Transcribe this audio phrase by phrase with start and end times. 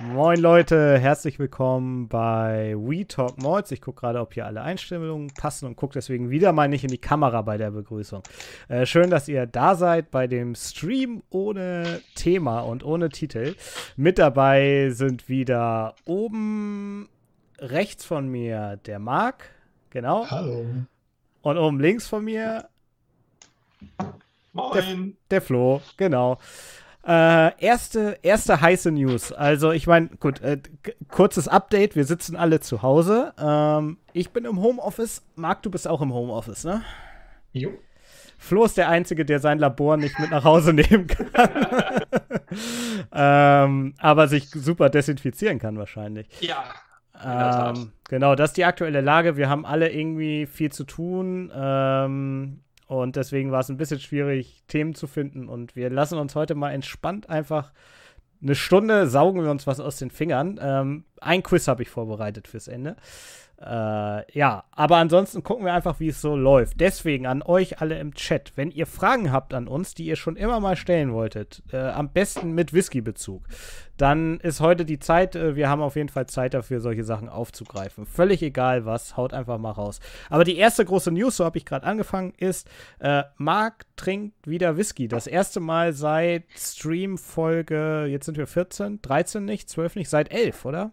[0.00, 3.70] Moin Leute, herzlich willkommen bei We Talk Malls.
[3.70, 6.90] Ich gucke gerade, ob hier alle Einstellungen passen und gucke deswegen wieder mal nicht in
[6.90, 8.22] die Kamera bei der Begrüßung.
[8.68, 13.54] Äh, schön, dass ihr da seid bei dem Stream ohne Thema und ohne Titel.
[13.96, 17.08] Mit dabei sind wieder oben
[17.58, 19.48] rechts von mir der Marc,
[19.88, 20.28] genau.
[20.30, 20.66] Hallo.
[21.40, 22.68] Und oben links von mir
[24.52, 24.72] Moin.
[24.74, 24.96] der,
[25.30, 26.38] der Flo, genau.
[27.06, 29.30] Äh, erste, erste heiße News.
[29.32, 30.58] Also, ich meine, gut, äh,
[31.08, 31.94] kurzes Update.
[31.94, 33.32] Wir sitzen alle zu Hause.
[33.38, 35.22] Ähm, ich bin im Homeoffice.
[35.36, 36.82] Marc, du bist auch im Homeoffice, ne?
[37.52, 37.70] Jo.
[38.38, 41.30] Flo ist der Einzige, der sein Labor nicht mit nach Hause nehmen kann.
[43.12, 46.28] ähm, aber sich super desinfizieren kann, wahrscheinlich.
[46.40, 46.64] Ja.
[47.24, 49.36] Ähm, genau, das ist die aktuelle Lage.
[49.36, 51.50] Wir haben alle irgendwie viel zu tun.
[51.54, 55.48] Ähm, und deswegen war es ein bisschen schwierig, Themen zu finden.
[55.48, 57.72] Und wir lassen uns heute mal entspannt einfach
[58.42, 60.58] eine Stunde saugen wir uns was aus den Fingern.
[60.60, 62.96] Ähm, ein Quiz habe ich vorbereitet fürs Ende.
[63.60, 66.78] Äh, ja, aber ansonsten gucken wir einfach, wie es so läuft.
[66.78, 70.36] Deswegen an euch alle im Chat, wenn ihr Fragen habt an uns, die ihr schon
[70.36, 73.44] immer mal stellen wolltet, äh, am besten mit Whisky-Bezug,
[73.96, 75.36] dann ist heute die Zeit.
[75.36, 78.04] Äh, wir haben auf jeden Fall Zeit dafür, solche Sachen aufzugreifen.
[78.04, 80.00] Völlig egal was, haut einfach mal raus.
[80.28, 82.68] Aber die erste große News, so habe ich gerade angefangen, ist,
[82.98, 85.08] äh, Marc trinkt wieder Whisky.
[85.08, 90.66] Das erste Mal seit Stream-Folge, jetzt sind wir 14, 13 nicht, 12 nicht, seit 11,
[90.66, 90.92] oder?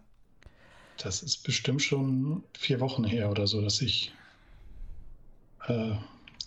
[0.98, 4.12] Das ist bestimmt schon vier Wochen her oder so, dass ich
[5.66, 5.92] äh,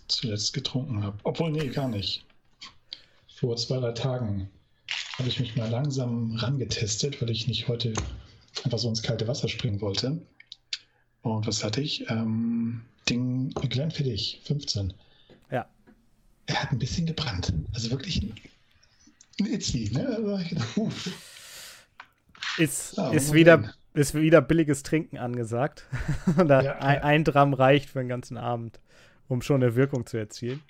[0.08, 1.18] zuletzt getrunken habe.
[1.24, 2.24] Obwohl, nee, gar nicht.
[3.36, 4.50] Vor zwei, drei Tagen
[5.18, 7.92] habe ich mich mal langsam rangetestet, weil ich nicht heute
[8.64, 10.20] einfach so ins kalte Wasser springen wollte.
[11.22, 12.08] Und was hatte ich?
[12.10, 14.92] Ähm, Ding Glenfiddich, 15.
[15.50, 15.66] Ja.
[16.46, 17.52] Er hat ein bisschen gebrannt.
[17.74, 20.44] Also wirklich ein Itzi, ne?
[20.50, 20.90] Ich uh.
[22.58, 25.86] Ist, ja, ist wieder ist wieder billiges Trinken angesagt.
[26.46, 28.80] da ja, ein, ein, Gramm reicht für den ganzen Abend,
[29.28, 30.62] um schon eine Wirkung zu erzielen.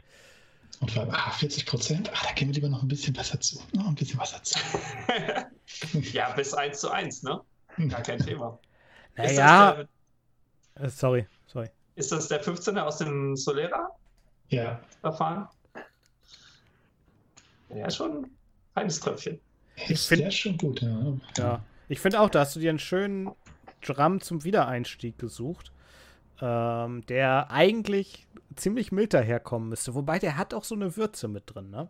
[0.80, 3.40] Und vor allem, ah, 40 Prozent, ah, da gehen wir lieber noch ein bisschen Wasser
[3.40, 3.60] zu.
[3.72, 4.58] Noch ein bisschen Wasser zu.
[6.12, 7.40] ja, bis 1 zu 1, ne?
[7.88, 8.58] Gar kein Thema.
[9.16, 9.84] Naja.
[10.76, 11.68] Äh, sorry, sorry.
[11.96, 13.90] Ist das der 15er aus dem Solera?
[14.48, 14.80] Ja.
[15.00, 15.48] Verfahren?
[17.74, 18.30] Ja, schon ein
[18.74, 19.40] feines Tröpfchen.
[19.88, 21.18] Ich finde der schon gut, ja.
[21.36, 21.64] Ja.
[21.88, 23.30] Ich finde auch, da hast du dir einen schönen
[23.80, 25.72] Drum zum Wiedereinstieg gesucht,
[26.40, 28.26] ähm, der eigentlich
[28.56, 29.94] ziemlich mild daherkommen müsste.
[29.94, 31.88] Wobei der hat auch so eine Würze mit drin, ne?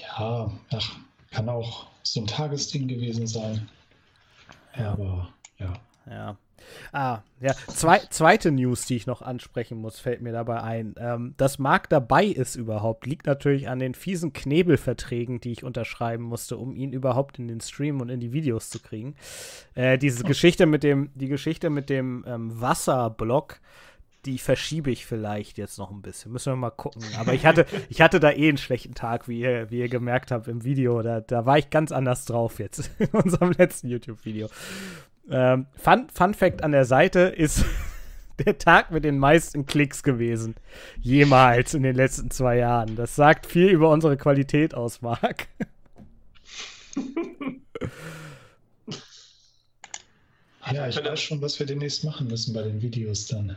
[0.00, 0.96] Ja, ach,
[1.30, 3.68] kann auch so ein Tagesding gewesen sein.
[4.76, 4.92] Ja.
[4.92, 5.72] Aber ja.
[6.06, 6.36] Ja.
[6.92, 7.54] Ah, ja.
[7.68, 10.94] Zwei, zweite News, die ich noch ansprechen muss, fällt mir dabei ein.
[10.98, 16.24] Ähm, dass Marc dabei ist überhaupt, liegt natürlich an den fiesen Knebelverträgen, die ich unterschreiben
[16.24, 19.14] musste, um ihn überhaupt in den Stream und in die Videos zu kriegen.
[19.74, 20.26] Äh, diese oh.
[20.26, 23.60] Geschichte mit dem, die Geschichte mit dem ähm, Wasserblock,
[24.24, 26.32] die verschiebe ich vielleicht jetzt noch ein bisschen.
[26.32, 27.02] Müssen wir mal gucken.
[27.18, 30.30] Aber ich hatte, ich hatte da eh einen schlechten Tag, wie ihr, wie ihr gemerkt
[30.30, 31.02] habt im Video.
[31.02, 34.48] Da, da war ich ganz anders drauf jetzt in unserem letzten YouTube-Video.
[35.30, 37.64] Ähm, Fun, Fun Fact an der Seite ist
[38.44, 40.54] der Tag mit den meisten Klicks gewesen.
[41.00, 42.96] Jemals in den letzten zwei Jahren.
[42.96, 45.48] Das sagt viel über unsere Qualität aus, Marc.
[50.72, 53.56] ja, ich weiß schon, was wir demnächst machen müssen bei den Videos dann.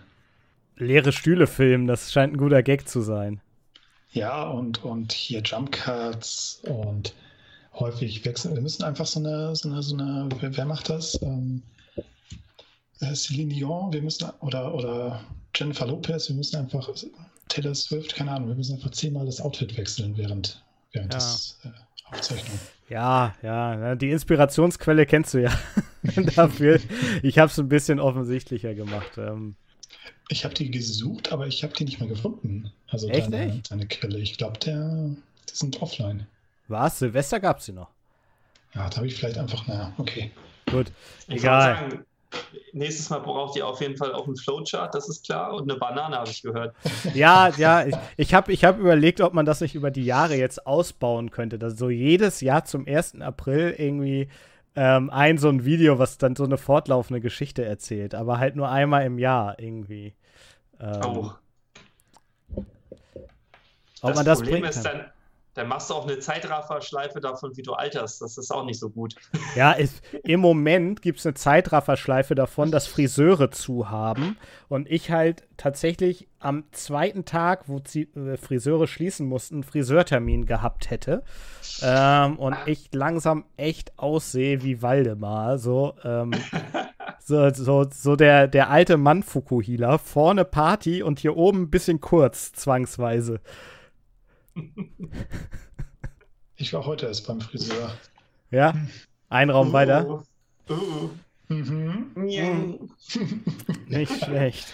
[0.78, 3.40] Leere Stühle filmen, das scheint ein guter Gag zu sein.
[4.12, 7.14] Ja, und, und hier Jump Cuts und
[7.82, 8.56] häufig wechseln.
[8.56, 11.22] Wir müssen einfach so eine, so eine, so eine wer, wer macht das?
[11.22, 11.62] Ähm,
[13.02, 15.22] äh, Celine Dion, wir müssen, oder, oder
[15.56, 16.90] Jennifer Lopez, wir müssen einfach,
[17.50, 21.20] Taylor Swift, keine Ahnung, wir müssen einfach zehnmal das Outfit wechseln während, während ja.
[21.20, 21.70] des äh,
[22.14, 22.60] Aufzeichnung.
[22.90, 25.52] Ja, ja, die Inspirationsquelle kennst du ja
[26.36, 26.80] dafür.
[27.24, 29.18] Ich habe es ein bisschen offensichtlicher gemacht.
[29.18, 29.56] Ähm,
[30.30, 32.72] ich habe die gesucht, aber ich habe die nicht mehr gefunden.
[32.88, 34.20] Also Echt, deine, deine Quelle.
[34.20, 35.16] Ich glaube, die
[35.52, 36.28] sind offline.
[36.72, 37.00] Was?
[37.00, 37.90] Silvester gab es sie noch?
[38.74, 40.32] Ja, da habe ich vielleicht einfach, naja, okay.
[40.72, 40.92] Gut,
[41.28, 41.76] ich egal.
[41.76, 42.06] Sagen,
[42.72, 45.78] nächstes Mal braucht ihr auf jeden Fall auch einen Flowchart, das ist klar, und eine
[45.78, 46.76] Banane habe ich gehört.
[47.14, 50.36] Ja, ja, ich, ich habe ich hab überlegt, ob man das nicht über die Jahre
[50.36, 53.22] jetzt ausbauen könnte, dass so jedes Jahr zum 1.
[53.22, 54.30] April irgendwie
[54.76, 58.70] ähm, ein so ein Video, was dann so eine fortlaufende Geschichte erzählt, aber halt nur
[58.70, 60.14] einmal im Jahr irgendwie.
[60.80, 61.32] Ähm, oh.
[64.04, 65.12] Ob das man das Problem bringen ist dann,
[65.62, 68.20] dann machst du auch eine Zeitrafferschleife davon, wie du alterst.
[68.20, 69.16] Das ist auch nicht so gut.
[69.56, 74.38] Ja, ist, im Moment gibt es eine Zeitrafferschleife davon, dass Friseure zu haben.
[74.70, 80.46] Und ich halt tatsächlich am zweiten Tag, wo die, äh, Friseure schließen mussten, einen Friseurtermin
[80.46, 81.24] gehabt hätte.
[81.82, 85.58] Ähm, und ich langsam echt aussehe wie Waldemar.
[85.58, 86.32] So, ähm,
[87.20, 89.98] so, so, so der, der alte Mann Fukuhila.
[89.98, 93.42] Vorne Party und hier oben ein bisschen kurz, zwangsweise.
[96.56, 97.92] Ich war heute erst beim Friseur.
[98.52, 98.76] Ja?
[99.30, 100.24] Ein Raum uh, weiter?
[100.70, 101.10] Uh.
[101.48, 102.12] Mhm.
[102.16, 102.90] mhm.
[103.88, 104.68] Nicht schlecht.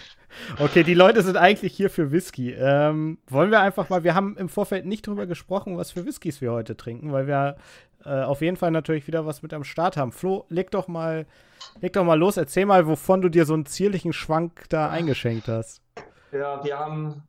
[0.58, 2.52] Okay, die Leute sind eigentlich hier für Whisky.
[2.52, 6.40] Ähm, wollen wir einfach mal, wir haben im Vorfeld nicht drüber gesprochen, was für Whiskys
[6.40, 7.56] wir heute trinken, weil wir
[8.04, 10.12] äh, auf jeden Fall natürlich wieder was mit am Start haben.
[10.12, 11.26] Flo, leg doch mal,
[11.80, 15.48] leg doch mal los, erzähl mal, wovon du dir so einen zierlichen Schwank da eingeschenkt
[15.48, 15.82] hast.
[16.32, 17.22] Ja, wir haben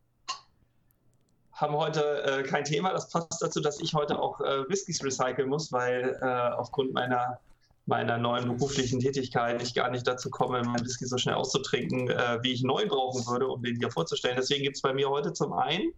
[1.59, 2.93] haben heute äh, kein Thema.
[2.93, 7.39] Das passt dazu, dass ich heute auch äh, Whiskys recyceln muss, weil äh, aufgrund meiner,
[7.85, 12.39] meiner neuen beruflichen Tätigkeit ich gar nicht dazu komme, meinen Whisky so schnell auszutrinken, äh,
[12.43, 14.37] wie ich neu brauchen würde, um den hier vorzustellen.
[14.37, 15.91] Deswegen gibt es bei mir heute zum einen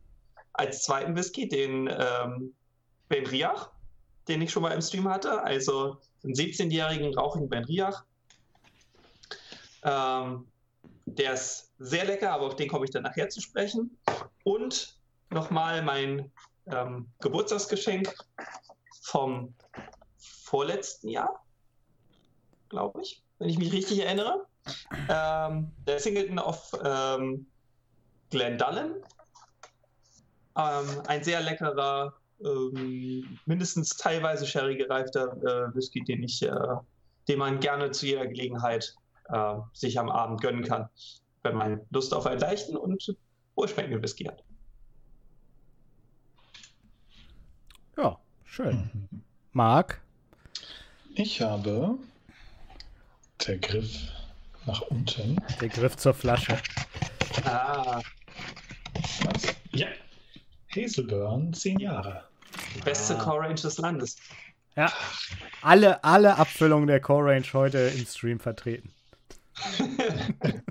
[0.54, 2.54] als zweiten Whisky den ähm,
[3.08, 3.70] Ben Riach,
[4.28, 5.44] den ich schon mal im Stream hatte.
[5.44, 8.04] Also einen 17-jährigen rauchigen Ben Riach.
[9.84, 10.48] Ähm,
[11.06, 13.98] der ist sehr lecker, aber auf den komme ich dann nachher zu sprechen.
[14.44, 15.01] Und
[15.32, 16.32] nochmal mein
[16.68, 18.14] ähm, Geburtstagsgeschenk
[19.04, 19.54] vom
[20.18, 21.44] vorletzten Jahr,
[22.70, 24.46] glaube ich, wenn ich mich richtig erinnere.
[25.10, 27.48] Ähm, der Singleton of ähm,
[28.30, 28.96] Glendallen.
[30.58, 32.14] Ähm, ein sehr leckerer,
[32.44, 36.52] ähm, mindestens teilweise sherry gereifter äh, Whisky, den ich, äh,
[37.28, 38.94] den man gerne zu jeder Gelegenheit
[39.30, 40.90] äh, sich am Abend gönnen kann,
[41.44, 43.16] wenn man Lust auf einen leichten und
[43.56, 44.44] wohlschmeckenden Whisky hat.
[47.98, 48.90] Ja, schön.
[48.94, 49.22] Mhm.
[49.54, 50.02] Marc?
[51.14, 51.98] Ich habe
[53.46, 53.98] der Griff
[54.66, 55.38] nach unten.
[55.60, 56.58] Der Griff zur Flasche.
[57.44, 58.02] Ah.
[59.24, 59.56] Was?
[59.74, 59.88] Ja.
[60.74, 62.24] Hazelburn, zehn Jahre.
[62.86, 63.24] Beste ah.
[63.24, 64.16] Core Range des Landes.
[64.76, 64.92] Ja.
[65.62, 68.94] Alle, alle Abfüllungen der Core Range heute im Stream vertreten.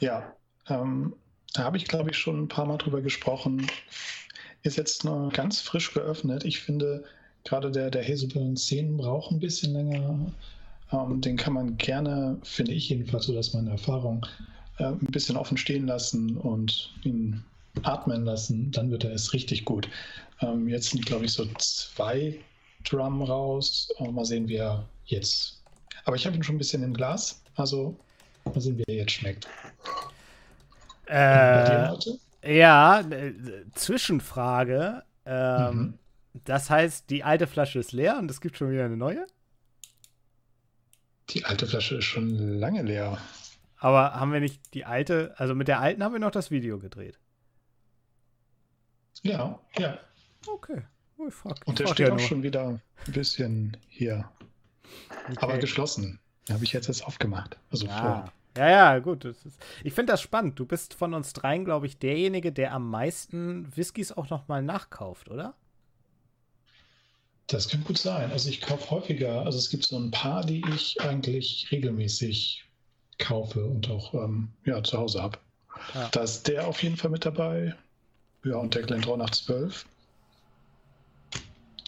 [0.00, 0.34] ja.
[0.68, 1.16] Ähm,
[1.54, 3.66] da habe ich, glaube ich, schon ein paar Mal drüber gesprochen
[4.62, 6.44] ist jetzt noch ganz frisch geöffnet.
[6.44, 7.04] Ich finde,
[7.44, 10.18] gerade der, der Hazelburn 10 braucht ein bisschen länger.
[10.92, 14.26] Ähm, den kann man gerne, finde ich jedenfalls, so dass meine Erfahrung,
[14.78, 17.42] äh, ein bisschen offen stehen lassen und ihn
[17.82, 18.70] atmen lassen.
[18.72, 19.88] Dann wird er erst richtig gut.
[20.40, 22.38] Ähm, jetzt sind, glaube ich, so zwei
[22.84, 23.92] Drum raus.
[23.98, 25.60] Oh, mal sehen, wie er jetzt.
[26.04, 27.42] Aber ich habe ihn schon ein bisschen im Glas.
[27.56, 27.94] Also
[28.44, 29.46] mal sehen, wie er jetzt schmeckt.
[31.06, 31.92] Äh?
[32.42, 33.34] Ja, äh,
[33.74, 35.04] Zwischenfrage.
[35.24, 35.98] Ähm, mhm.
[36.44, 39.26] Das heißt, die alte Flasche ist leer und es gibt schon wieder eine neue?
[41.30, 43.18] Die alte Flasche ist schon lange leer.
[43.76, 46.78] Aber haben wir nicht die alte, also mit der alten haben wir noch das Video
[46.78, 47.18] gedreht?
[49.22, 49.98] Ja, ja.
[50.46, 50.82] Okay.
[51.18, 52.26] Oh, frag, und der steht ja auch nur.
[52.26, 54.30] schon wieder ein bisschen hier.
[55.28, 55.36] Okay.
[55.40, 56.18] Aber geschlossen.
[56.50, 57.58] Habe ich jetzt erst aufgemacht.
[57.70, 58.00] Also ah.
[58.00, 59.24] vor ja, ja, gut.
[59.24, 59.46] Ist,
[59.84, 60.58] ich finde das spannend.
[60.58, 65.30] Du bist von uns dreien, glaube ich, derjenige, der am meisten Whiskys auch nochmal nachkauft,
[65.30, 65.54] oder?
[67.46, 68.30] Das kann gut sein.
[68.30, 69.44] Also ich kaufe häufiger.
[69.44, 72.64] Also es gibt so ein paar, die ich eigentlich regelmäßig
[73.18, 75.38] kaufe und auch ähm, ja, zu Hause habe.
[75.94, 76.08] Ja.
[76.08, 77.74] Da ist der auf jeden Fall mit dabei.
[78.44, 79.84] Ja, und der Glendron nach 12.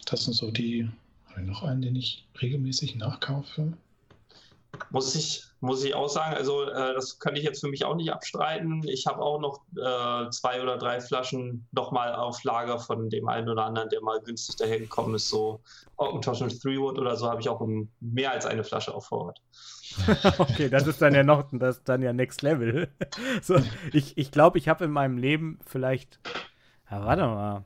[0.05, 0.89] Das sind so die.
[1.29, 3.73] Habe ich noch einen, den ich regelmäßig nachkaufe?
[4.89, 6.35] Muss ich muss ich auch sagen.
[6.35, 8.81] Also äh, das könnte ich jetzt für mich auch nicht abstreiten.
[8.85, 13.47] Ich habe auch noch äh, zwei oder drei Flaschen nochmal auf Lager von dem einen
[13.47, 15.29] oder anderen, der mal günstig dahergekommen ist.
[15.29, 15.61] So
[15.95, 17.65] Augentosh und Threewood oder so habe ich auch
[18.01, 19.39] mehr als eine Flasche auf Vorrat.
[20.37, 22.89] okay, das ist dann ja noch, das ist dann ja Next Level.
[23.41, 23.55] so,
[23.93, 26.19] ich ich glaube, ich habe in meinem Leben vielleicht,
[26.91, 27.63] ja, warte mal,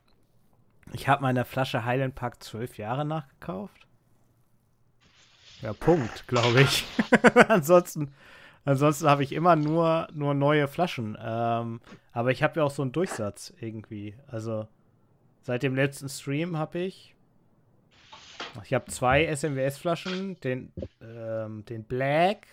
[0.93, 3.86] ich habe meine Flasche Highland Park zwölf Jahre nachgekauft.
[5.61, 6.85] Ja, Punkt, glaube ich.
[7.47, 8.13] ansonsten
[8.67, 11.17] ansonsten habe ich immer nur, nur neue Flaschen.
[11.19, 11.79] Ähm,
[12.11, 14.15] aber ich habe ja auch so einen Durchsatz irgendwie.
[14.27, 14.67] Also
[15.41, 17.15] seit dem letzten Stream habe ich.
[18.63, 20.39] Ich habe zwei SMWS-Flaschen.
[20.41, 20.71] Den,
[21.01, 22.45] ähm, den Black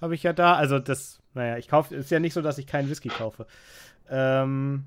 [0.00, 0.54] habe ich ja da.
[0.54, 1.94] Also das, naja, ich kaufe.
[1.96, 3.46] Ist ja nicht so, dass ich keinen Whisky kaufe.
[4.08, 4.84] Ähm,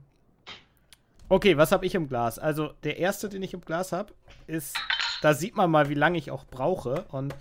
[1.28, 2.40] okay, was habe ich im Glas?
[2.40, 4.14] Also der erste, den ich im Glas habe,
[4.48, 4.78] ist
[5.22, 7.06] da sieht man mal, wie lange ich auch brauche.
[7.10, 7.36] Und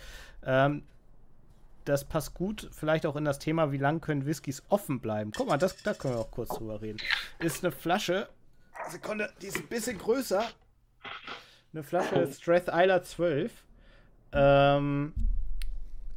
[0.45, 0.83] ähm,
[1.85, 5.33] das passt gut vielleicht auch in das Thema, wie lange können Whiskys offen bleiben.
[5.37, 6.99] Guck mal, das, da können wir auch kurz drüber reden.
[7.39, 8.29] Ist eine Flasche
[8.89, 10.45] Sekunde, die ist ein bisschen größer.
[11.73, 12.33] Eine Flasche.
[12.33, 13.53] Strath Isla 12.
[14.33, 15.15] Ähm,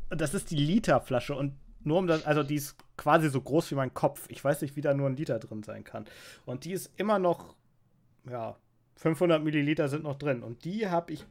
[0.09, 1.53] das ist die Literflasche und
[1.83, 4.25] nur um das, also die ist quasi so groß wie mein Kopf.
[4.29, 6.05] Ich weiß nicht, wie da nur ein Liter drin sein kann.
[6.45, 7.55] Und die ist immer noch,
[8.29, 8.55] ja,
[8.95, 10.43] 500 Milliliter sind noch drin.
[10.43, 11.25] Und die habe ich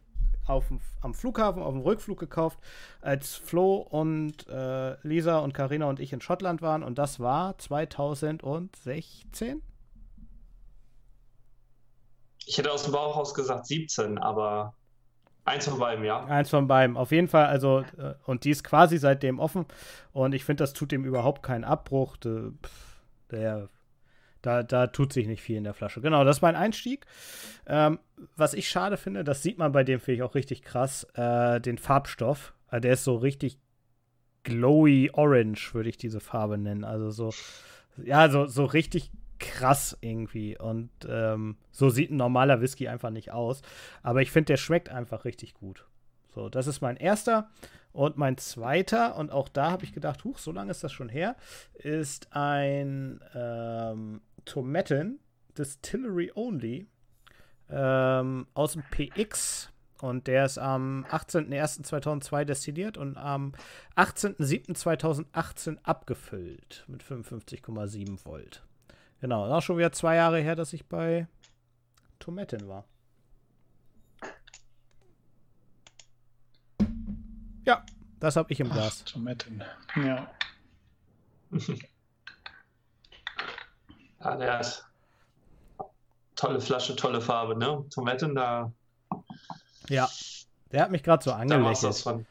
[0.47, 0.65] auf,
[1.01, 2.59] am Flughafen, auf dem Rückflug gekauft,
[3.01, 6.83] als Flo und äh, Lisa und Karina und ich in Schottland waren.
[6.83, 9.63] Und das war 2016.
[12.45, 14.75] Ich hätte aus dem Bauchhaus gesagt 17, aber
[15.45, 16.25] Eins von beiden, ja.
[16.25, 16.97] Eins von beiden.
[16.97, 19.67] Auf jeden Fall, also, äh, und die ist quasi seitdem offen.
[20.13, 22.17] Und ich finde, das tut dem überhaupt keinen Abbruch.
[23.31, 23.69] Der,
[24.43, 26.01] da, da tut sich nicht viel in der Flasche.
[26.01, 27.07] Genau, das ist mein Einstieg.
[27.67, 27.99] Ähm,
[28.37, 31.61] was ich schade finde, das sieht man bei dem, finde ich auch richtig krass, äh,
[31.61, 32.55] den Farbstoff.
[32.69, 33.59] Also der ist so richtig
[34.43, 36.85] glowy orange, würde ich diese Farbe nennen.
[36.85, 37.33] Also so,
[38.05, 40.59] ja, so, so richtig krass irgendwie.
[40.59, 43.63] Und ähm, so sieht ein normaler Whisky einfach nicht aus.
[44.03, 45.87] Aber ich finde, der schmeckt einfach richtig gut.
[46.35, 47.51] So, das ist mein erster.
[47.93, 51.11] Und mein zweiter, und auch da habe ich gedacht, huch, so lange ist das schon
[51.11, 51.37] her,
[51.75, 55.21] ist ein ähm, Tomaten
[55.57, 56.87] Distillery Only
[57.71, 59.71] ähm, aus dem PX.
[60.01, 63.53] Und der ist am 18.01.2002 destilliert und am
[63.97, 68.65] 18.07.2018 abgefüllt mit 55,7 Volt.
[69.21, 71.29] Genau, auch schon wieder zwei Jahre her, dass ich bei
[72.19, 72.85] Tomaten war.
[77.65, 77.87] Ja,
[78.19, 79.05] das habe ich im Glas.
[79.05, 79.63] Tomaten,
[79.95, 80.29] ja.
[84.23, 84.85] ja, der hat
[86.37, 87.85] tolle Flasche, tolle Farbe, ne?
[87.91, 88.73] Tomaten da.
[89.89, 90.09] Ja,
[90.71, 92.27] der hat mich gerade so angelächelt.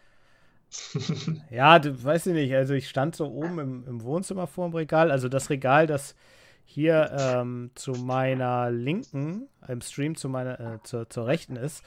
[1.49, 4.75] ja, du weißt du nicht, also ich stand so oben im, im Wohnzimmer vor dem
[4.75, 6.15] Regal, also das Regal, das
[6.63, 11.83] hier ähm, zu meiner linken, im Stream zu meiner, äh, zur, zur rechten ist,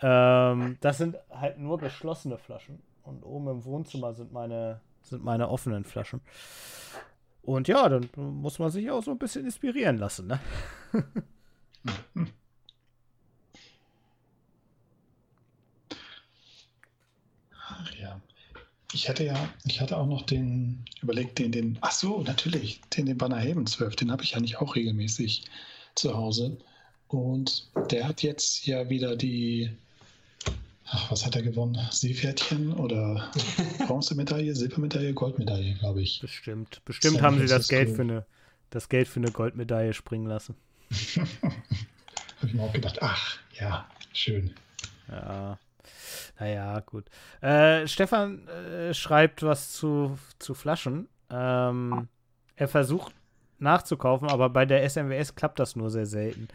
[0.00, 2.82] ähm, das sind halt nur geschlossene Flaschen.
[3.02, 6.22] Und oben im Wohnzimmer sind meine, sind meine offenen Flaschen.
[7.44, 10.40] Und ja, dann muss man sich auch so ein bisschen inspirieren lassen, ne?
[18.94, 23.06] Ich hätte ja, ich hatte auch noch den, überlegt, den, den, ach so, natürlich, den,
[23.06, 25.44] den Banner Haven 12, den habe ich ja nicht auch regelmäßig
[25.96, 26.56] zu Hause.
[27.08, 29.70] Und der hat jetzt ja wieder die,
[30.86, 31.78] ach, was hat er gewonnen?
[31.90, 33.30] Seepferdchen oder
[33.86, 36.20] Bronzemedaille, Silbermedaille, Goldmedaille, glaube ich.
[36.20, 36.82] Bestimmt.
[36.84, 38.26] Bestimmt haben sie das Geld, für eine,
[38.70, 40.54] das Geld für eine Goldmedaille springen lassen.
[42.44, 44.54] habe ich mir auch gedacht, ach, ja, schön.
[45.08, 45.58] Ja.
[46.38, 47.06] Naja, gut.
[47.40, 51.08] Äh, Stefan äh, schreibt was zu, zu Flaschen.
[51.30, 52.08] Ähm,
[52.56, 53.14] er versucht
[53.58, 56.48] nachzukaufen, aber bei der SMWS klappt das nur sehr selten.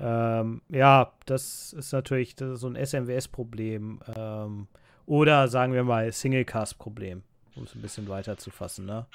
[0.00, 4.00] Ähm, ja, das ist natürlich das ist so ein SMWS-Problem.
[4.16, 4.68] Ähm,
[5.06, 7.22] oder sagen wir mal Single-Cast-Problem,
[7.56, 8.86] um es ein bisschen weiter zu fassen.
[8.86, 9.06] Ne?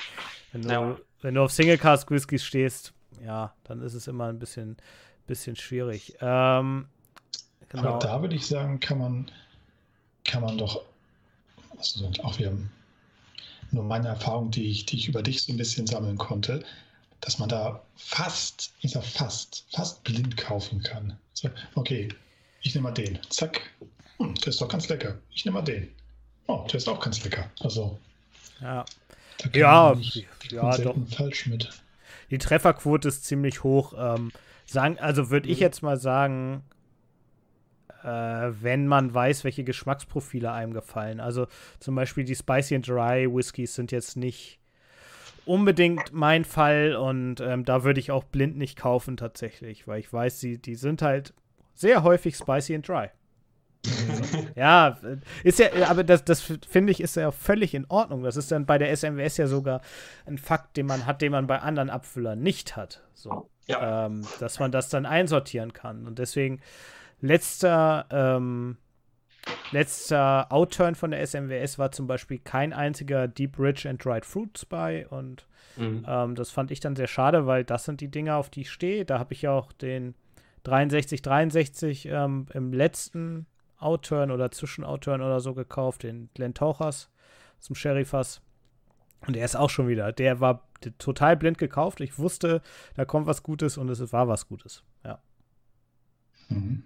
[0.52, 0.98] Wenn, du, ja.
[1.22, 4.78] wenn du auf Single-Cast-Whiskys stehst, ja, dann ist es immer ein bisschen,
[5.28, 6.16] bisschen schwierig.
[6.20, 6.88] Ähm,
[7.70, 7.90] genau.
[7.90, 9.32] Aber da würde ich sagen, kann man
[10.24, 10.82] kann man doch,
[11.78, 12.58] also auch wir
[13.72, 16.64] nur meine Erfahrung, die ich, die ich über dich so ein bisschen sammeln konnte,
[17.24, 21.18] dass man da fast, ich sag fast, fast blind kaufen kann.
[21.34, 22.10] So, okay,
[22.62, 23.18] ich nehme mal den.
[23.30, 23.62] Zack.
[24.18, 25.18] Hm, der ist doch ganz lecker.
[25.32, 25.88] Ich nehme mal den.
[26.48, 27.50] Oh, der ist auch ganz lecker.
[27.62, 27.98] Also.
[28.60, 28.84] Ja.
[29.54, 29.96] Ja,
[30.52, 30.96] ja doch.
[31.16, 31.70] falsch mit.
[32.30, 33.94] Die Trefferquote ist ziemlich hoch.
[33.98, 34.32] Ähm,
[34.66, 35.64] sagen, also würde ich mhm.
[35.64, 36.64] jetzt mal sagen,
[38.04, 41.22] äh, wenn man weiß, welche Geschmacksprofile einem gefallen.
[41.22, 41.48] Also
[41.80, 44.60] zum Beispiel die Spicy and Dry Whiskys sind jetzt nicht
[45.46, 50.12] unbedingt mein Fall und ähm, da würde ich auch blind nicht kaufen tatsächlich, weil ich
[50.12, 51.34] weiß, die, die sind halt
[51.74, 53.10] sehr häufig Spicy and Dry.
[54.56, 54.98] ja,
[55.44, 58.24] ist ja, aber das, das finde ich ist ja völlig in Ordnung.
[58.24, 59.82] Das ist dann bei der SMWS ja sogar
[60.26, 63.04] ein Fakt, den man hat, den man bei anderen Abfüllern nicht hat.
[63.14, 64.06] So, ja.
[64.06, 66.08] ähm, dass man das dann einsortieren kann.
[66.08, 66.62] Und deswegen
[67.20, 68.78] Letzter, ähm,
[69.72, 74.66] letzter Outturn von der SMWS war zum Beispiel kein einziger Deep Rich and Dried Fruits
[74.66, 75.48] bei und
[75.78, 76.06] mhm.
[76.08, 78.72] ähm, das fand ich dann sehr schade, weil das sind die Dinge, auf die ich
[78.72, 79.06] stehe.
[79.06, 80.16] Da habe ich ja auch den
[80.66, 83.48] 6363 ähm, im letzten
[83.80, 87.10] Outturn oder Zwischen-Outturn oder so gekauft, den Glen Tauchers
[87.60, 88.42] zum Sherryfass.
[89.28, 90.12] Und er ist auch schon wieder.
[90.12, 92.02] Der war total blind gekauft.
[92.02, 92.62] Ich wusste,
[92.96, 94.84] da kommt was Gutes und es war was Gutes.
[95.04, 95.20] Ja.
[96.50, 96.84] Mhm.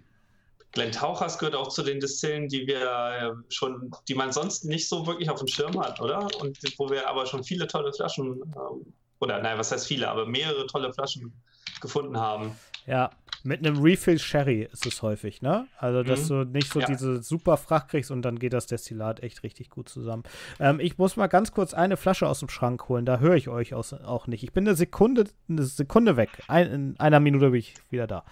[0.72, 4.88] Glenn Tauchers gehört auch zu den Distillen, die wir äh, schon, die man sonst nicht
[4.88, 6.28] so wirklich auf dem Schirm hat, oder?
[6.40, 10.26] Und wo wir aber schon viele tolle Flaschen, ähm, oder nein, was heißt viele, aber
[10.26, 11.32] mehrere tolle Flaschen
[11.80, 12.52] gefunden haben.
[12.86, 13.10] Ja,
[13.44, 15.68] Mit einem Refill Sherry ist es häufig, ne?
[15.78, 16.28] Also, dass Mhm.
[16.28, 16.86] du nicht so Ja.
[16.86, 20.24] diese super Fracht kriegst und dann geht das Destillat echt richtig gut zusammen.
[20.58, 23.48] Ähm, ich muss mal ganz kurz eine Flasche aus dem Schrank holen, da höre ich
[23.48, 24.42] euch aus, auch nicht.
[24.42, 26.30] Ich bin eine Sekunde, eine Sekunde weg.
[26.48, 28.24] Ein, in einer Minute bin ich wieder da.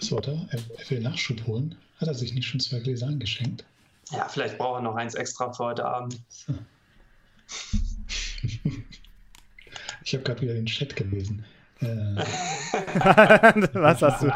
[0.00, 0.32] Was war da?
[0.50, 1.74] Er, er will Nachschub holen.
[2.00, 3.64] Hat er sich nicht schon zwei Gläser eingeschenkt?
[4.10, 6.20] Ja, vielleicht brauchen wir noch eins extra für heute Abend.
[10.04, 11.44] Ich habe gerade wieder den Chat gelesen.
[11.80, 11.86] Äh,
[13.72, 14.26] Was hast du?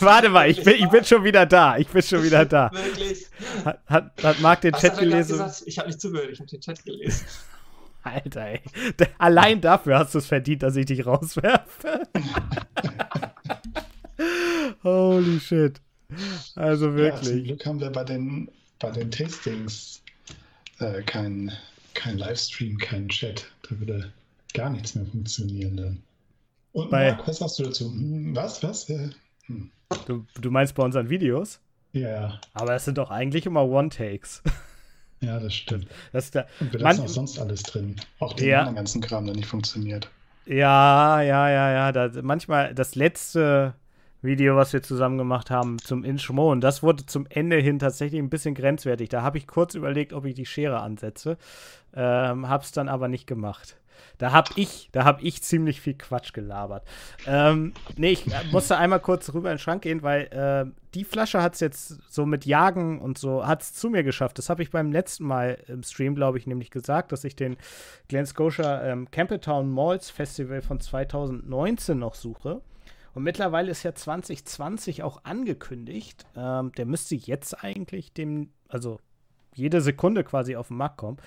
[0.00, 1.76] Warte mal, ich bin, ich bin schon wieder da.
[1.78, 2.70] Ich bin schon wieder da.
[2.72, 3.26] Wirklich?
[3.64, 5.32] Hat, hat, hat Marc den Was Chat er gelesen?
[5.32, 5.62] gesagt?
[5.66, 7.24] Ich habe nicht zugehört, ich habe den Chat gelesen.
[8.02, 8.60] Alter, ey.
[9.16, 12.02] Allein dafür hast du es verdient, dass ich dich rauswerfe.
[14.84, 15.80] Holy shit.
[16.54, 17.44] Also ja, zum wirklich.
[17.44, 18.48] Glück haben wir bei den,
[18.78, 20.02] bei den Tastings
[20.78, 21.50] äh, keinen
[21.94, 23.46] kein Livestream, keinen Chat.
[23.68, 24.12] Da würde
[24.52, 26.02] gar nichts mehr funktionieren dann.
[26.72, 27.86] Und Bei- Marc, was sagst du dazu?
[27.90, 28.86] Hm, was, was?
[29.46, 29.70] Hm.
[30.06, 31.60] Du, du meinst bei unseren Videos?
[31.92, 34.42] Ja, Aber es sind doch eigentlich immer One-Takes.
[35.20, 35.86] ja, das stimmt.
[36.12, 37.96] Das der, Und wir lassen Man- auch sonst alles drin.
[38.18, 38.70] Auch den Ja.
[38.72, 40.10] ganzen Kram, der nicht funktioniert.
[40.46, 41.92] ja, ja, ja, ja.
[41.92, 43.74] Da, manchmal das letzte
[44.24, 48.30] Video, was wir zusammen gemacht haben zum Inchmon, das wurde zum Ende hin tatsächlich ein
[48.30, 49.08] bisschen grenzwertig.
[49.10, 51.36] Da habe ich kurz überlegt, ob ich die Schere ansetze.
[51.94, 53.76] Ähm, hab's dann aber nicht gemacht.
[54.18, 56.84] Da hab ich, da hab ich ziemlich viel Quatsch gelabert.
[57.26, 61.04] Ähm, nee, ich äh, musste einmal kurz rüber in den Schrank gehen, weil äh, die
[61.04, 64.38] Flasche hat's jetzt so mit Jagen und so, hat's zu mir geschafft.
[64.38, 67.56] Das habe ich beim letzten Mal im Stream, glaube ich, nämlich gesagt, dass ich den
[68.08, 72.60] Glen Scotia ähm, Campbelltown Malls Festival von 2019 noch suche.
[73.14, 76.26] Und mittlerweile ist ja 2020 auch angekündigt.
[76.36, 78.98] Ähm, der müsste jetzt eigentlich dem, also
[79.54, 81.18] jede Sekunde quasi auf den Markt kommen.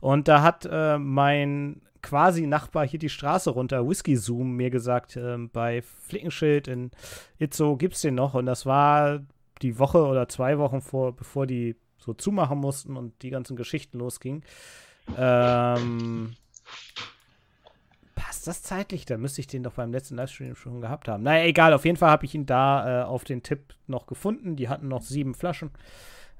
[0.00, 5.16] Und da hat äh, mein quasi Nachbar hier die Straße runter, Whisky Zoom, mir gesagt,
[5.16, 6.90] ähm, bei Flickenschild in
[7.38, 8.34] Itzo gibt's den noch.
[8.34, 9.20] Und das war
[9.62, 13.98] die Woche oder zwei Wochen vor, bevor die so zumachen mussten und die ganzen Geschichten
[13.98, 14.44] losgingen.
[15.16, 16.36] Ähm,
[18.14, 19.06] passt das zeitlich?
[19.06, 21.22] Da müsste ich den doch beim letzten Livestream schon gehabt haben.
[21.22, 24.56] Naja, egal, auf jeden Fall habe ich ihn da äh, auf den Tipp noch gefunden.
[24.56, 25.70] Die hatten noch sieben Flaschen.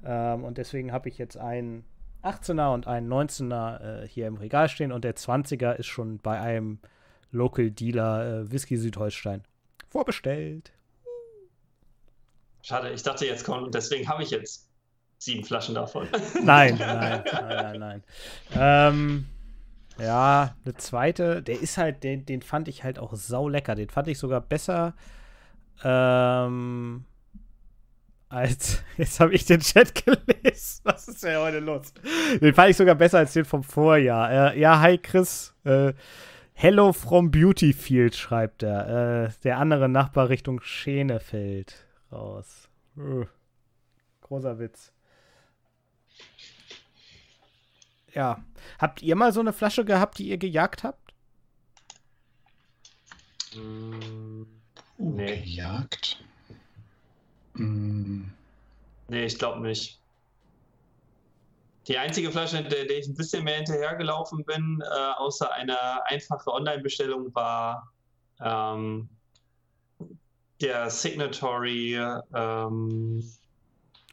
[0.03, 1.85] Ähm, und deswegen habe ich jetzt einen
[2.23, 4.91] 18er und einen 19er äh, hier im Regal stehen.
[4.91, 6.79] Und der 20er ist schon bei einem
[7.31, 9.43] Local Dealer äh, Whisky Südholstein
[9.89, 10.71] vorbestellt.
[12.61, 14.67] Schade, ich dachte jetzt kommt, deswegen habe ich jetzt
[15.19, 16.07] sieben Flaschen davon.
[16.43, 18.03] Nein, nein, nein, nein, nein.
[18.55, 19.25] Ähm,
[19.99, 23.75] ja, eine zweite, der ist halt, den, den fand ich halt auch sau lecker.
[23.75, 24.93] Den fand ich sogar besser
[25.83, 27.05] ähm,
[28.29, 30.81] als, jetzt habe ich den Chat gelesen.
[30.83, 31.93] Was ist denn heute los?
[32.41, 34.53] Den fand ich sogar besser als den vom Vorjahr.
[34.53, 35.53] Äh, ja, hi Chris.
[35.63, 35.93] Äh,
[36.57, 39.25] Hello from Beautyfield schreibt er.
[39.25, 42.69] Äh, der andere Nachbar Richtung Schenefeld raus.
[42.97, 43.25] Äh,
[44.21, 44.94] großer Witz.
[48.15, 48.43] Ja.
[48.79, 51.13] Habt ihr mal so eine Flasche gehabt, die ihr gejagt habt?
[53.53, 54.45] Mm,
[54.97, 55.41] Uh, Nee.
[55.41, 56.23] Gejagt.
[57.53, 58.25] Mm,
[59.07, 59.99] nee, ich glaube nicht.
[61.87, 66.49] Die einzige Flasche, der, der ich ein bisschen mehr hinterhergelaufen bin, äh, außer einer einfachen
[66.49, 67.91] Online-Bestellung, war
[68.39, 69.09] ähm,
[70.61, 71.95] der Signatory
[72.33, 73.23] ähm,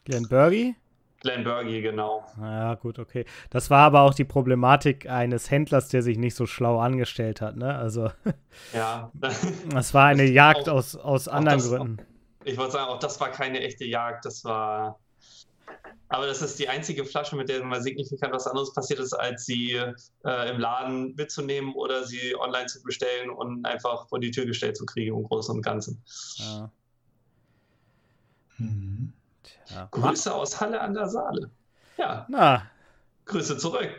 [0.04, 0.74] Glenn Burgie?
[1.22, 2.24] Glenbergie, genau.
[2.40, 3.24] Ja, gut, okay.
[3.50, 7.56] Das war aber auch die Problematik eines Händlers, der sich nicht so schlau angestellt hat,
[7.56, 7.74] ne?
[7.76, 8.10] Also,
[8.74, 9.10] Ja.
[9.70, 11.96] das war eine Jagd Auch- aus, aus anderen das- Gründen.
[12.44, 14.98] Ich wollte sagen, auch das war keine echte Jagd, das war.
[16.08, 19.46] Aber das ist die einzige Flasche, mit der mal signifikant was anderes passiert ist, als
[19.46, 19.74] sie
[20.24, 24.76] äh, im Laden mitzunehmen oder sie online zu bestellen und einfach vor die Tür gestellt
[24.76, 26.02] zu kriegen im Großen und Ganzen.
[26.36, 26.70] Ja.
[29.66, 29.88] Tja.
[29.90, 31.50] Grüße aus Halle an der Saale.
[31.98, 32.62] Ja, Na,
[33.26, 33.90] Grüße zurück.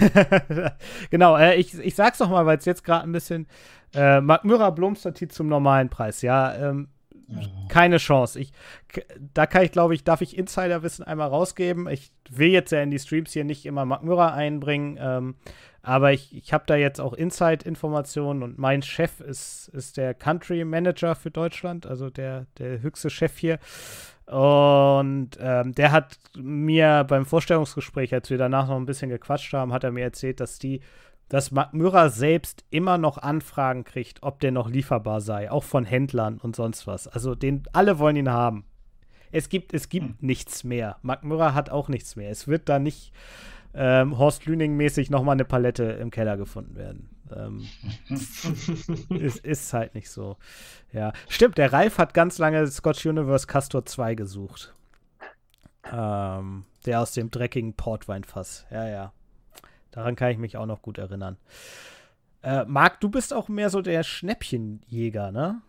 [1.10, 3.46] genau, äh, ich, ich sag's noch mal, weil es jetzt gerade ein bisschen
[3.94, 6.54] äh, Mark Müller Blomstertit zum normalen Preis, ja.
[6.54, 6.88] Ähm,
[7.28, 7.42] Ja.
[7.68, 8.40] keine Chance.
[8.40, 8.52] Ich,
[9.34, 11.86] da kann ich, glaube ich, darf ich Insiderwissen einmal rausgeben.
[11.88, 15.36] Ich will jetzt ja in die Streams hier nicht immer Mark Müller einbringen, ähm,
[15.82, 20.64] aber ich, ich habe da jetzt auch Inside-Informationen und mein Chef ist, ist der Country
[20.64, 23.58] Manager für Deutschland, also der, der höchste Chef hier.
[24.30, 29.72] Und ähm, der hat mir beim Vorstellungsgespräch, als wir danach noch ein bisschen gequatscht haben,
[29.72, 30.80] hat er mir erzählt, dass die,
[31.28, 36.38] dass Müller selbst immer noch Anfragen kriegt, ob der noch lieferbar sei, auch von Händlern
[36.38, 37.08] und sonst was.
[37.08, 38.64] Also den, alle wollen ihn haben.
[39.32, 40.14] Es gibt, es gibt Hm.
[40.20, 40.96] nichts mehr.
[41.02, 42.30] Mark Müller hat auch nichts mehr.
[42.30, 43.12] Es wird da nicht
[43.74, 47.08] ähm, Horst Lüning-mäßig nochmal eine Palette im Keller gefunden werden.
[47.34, 47.68] Ähm,
[49.10, 50.36] ist, ist halt nicht so.
[50.92, 54.74] Ja, stimmt, der Ralf hat ganz lange Scotch Universe Castor 2 gesucht.
[55.90, 58.66] Ähm, der aus dem dreckigen Portweinfass.
[58.70, 59.12] Ja, ja.
[59.90, 61.36] Daran kann ich mich auch noch gut erinnern.
[62.42, 65.60] Äh, Marc, du bist auch mehr so der Schnäppchenjäger, ne?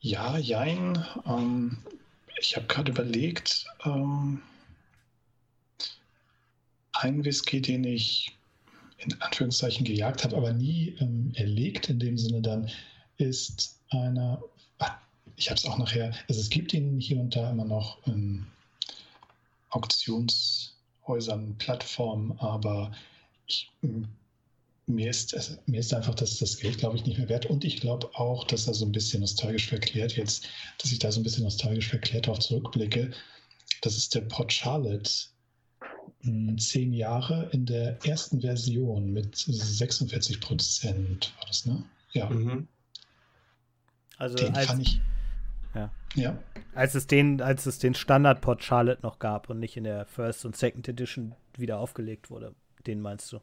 [0.00, 1.04] Ja, jein.
[1.26, 1.78] Ähm,
[2.38, 4.42] ich habe gerade überlegt, ähm,
[6.92, 8.35] ein Whisky, den ich
[8.98, 12.70] in Anführungszeichen gejagt habe, aber nie ähm, erlegt in dem Sinne dann,
[13.18, 14.42] ist einer,
[14.78, 14.98] ach,
[15.36, 18.46] ich habe es auch nachher, also es gibt ihn hier und da immer noch in
[19.70, 22.92] Auktionshäusern, Plattformen, aber
[23.46, 23.70] ich,
[24.86, 27.64] mir, ist, also, mir ist einfach das, das Geld, glaube ich, nicht mehr wert und
[27.64, 31.20] ich glaube auch, dass er so ein bisschen nostalgisch verklärt jetzt, dass ich da so
[31.20, 33.12] ein bisschen nostalgisch verklärt darauf zurückblicke.
[33.82, 35.10] Das ist der Port Charlotte
[36.58, 41.84] zehn Jahre in der ersten Version mit 46 Prozent war das, ne?
[42.12, 42.28] Ja.
[42.30, 42.68] Mhm.
[44.18, 45.00] Also den als, fand ich.
[45.74, 45.90] Ja.
[46.14, 46.38] ja.
[46.74, 50.06] Als es den, als es den Standard Port Charlotte noch gab und nicht in der
[50.06, 52.54] First und Second Edition wieder aufgelegt wurde.
[52.86, 53.40] Den meinst du?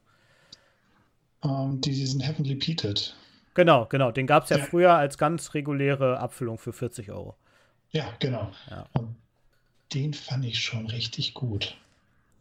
[1.41, 3.15] Um, ähm, die, die sind Heavenly Peated.
[3.53, 4.11] Genau, genau.
[4.11, 7.35] Den gab es ja, ja, früher als ganz reguläre Abfüllung für 40 Euro.
[7.91, 8.51] Ja, genau.
[8.69, 8.87] Ja.
[8.93, 9.15] Und
[9.93, 11.77] den fand ich schon richtig gut.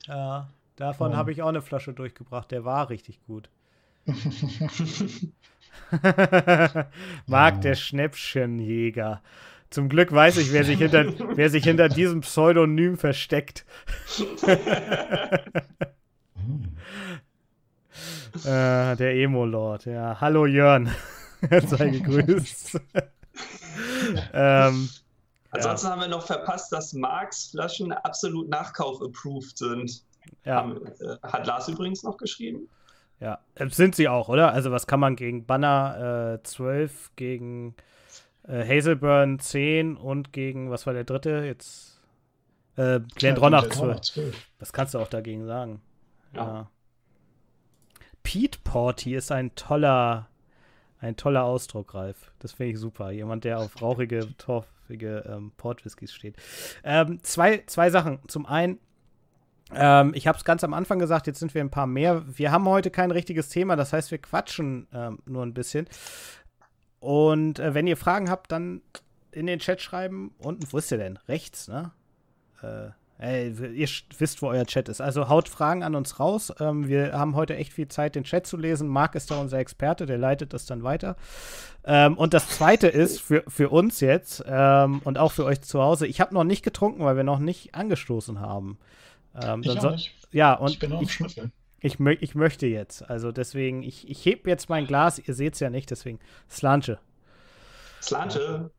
[0.06, 1.16] Ja, davon oh.
[1.16, 2.50] habe ich auch eine Flasche durchgebracht.
[2.50, 3.48] Der war richtig gut.
[7.26, 7.60] Mag oh.
[7.60, 9.22] der Schnäppchenjäger.
[9.70, 13.64] Zum Glück weiß ich, wer sich hinter, wer sich hinter diesem Pseudonym versteckt.
[18.44, 20.20] äh, der Emo-Lord, ja.
[20.20, 20.90] Hallo Jörn.
[21.66, 22.80] Sei gegrüßt.
[24.34, 24.88] ähm,
[25.52, 25.92] Ansonsten ja.
[25.92, 30.02] haben wir noch verpasst, dass Marks Flaschen absolut Nachkauf-approved sind.
[30.44, 30.56] Ja.
[30.56, 32.68] Haben, äh, hat Lars übrigens noch geschrieben.
[33.20, 34.52] Ja, äh, sind sie auch, oder?
[34.52, 37.74] Also, was kann man gegen Banner äh, 12, gegen
[38.48, 41.44] äh, Hazelburn 10 und gegen, was war der dritte?
[41.44, 42.00] Jetzt
[42.76, 44.00] äh, Glendronach 12.
[44.00, 44.50] 12.
[44.58, 45.82] Was kannst du auch dagegen sagen?
[46.34, 46.46] Ja.
[46.46, 46.70] ja.
[48.22, 50.28] Pete Porty ist ein toller,
[50.98, 52.32] ein toller Ausdruck, Ralf.
[52.38, 53.10] Das finde ich super.
[53.10, 56.36] Jemand, der auf rauchige, torf, kräftige ähm, Portwhiskys steht.
[56.84, 58.20] Ähm, zwei, zwei Sachen.
[58.28, 58.78] Zum einen,
[59.74, 62.24] ähm, ich habe es ganz am Anfang gesagt, jetzt sind wir ein paar mehr.
[62.26, 65.88] Wir haben heute kein richtiges Thema, das heißt, wir quatschen ähm, nur ein bisschen.
[67.00, 68.82] Und äh, wenn ihr Fragen habt, dann
[69.32, 70.34] in den Chat schreiben.
[70.38, 71.18] Unten, wo ist der denn?
[71.26, 71.90] Rechts, ne?
[72.62, 72.90] Äh,
[73.22, 75.00] Ey, ihr wisst, wo euer Chat ist.
[75.00, 76.52] Also haut Fragen an uns raus.
[76.58, 78.88] Ähm, wir haben heute echt viel Zeit, den Chat zu lesen.
[78.88, 81.14] Marc ist da unser Experte, der leitet das dann weiter.
[81.84, 85.80] Ähm, und das Zweite ist für, für uns jetzt ähm, und auch für euch zu
[85.80, 88.76] Hause, ich habe noch nicht getrunken, weil wir noch nicht angestoßen haben.
[89.40, 90.16] Ähm, ich auch nicht.
[90.32, 91.20] Ja, und ich bin auch ich,
[91.80, 93.08] ich, mö ich, möchte jetzt.
[93.08, 96.18] Also deswegen, ich, ich heb jetzt mein Glas, ihr seht es ja nicht, deswegen
[96.50, 96.98] Slanche.
[98.02, 98.72] Slanche.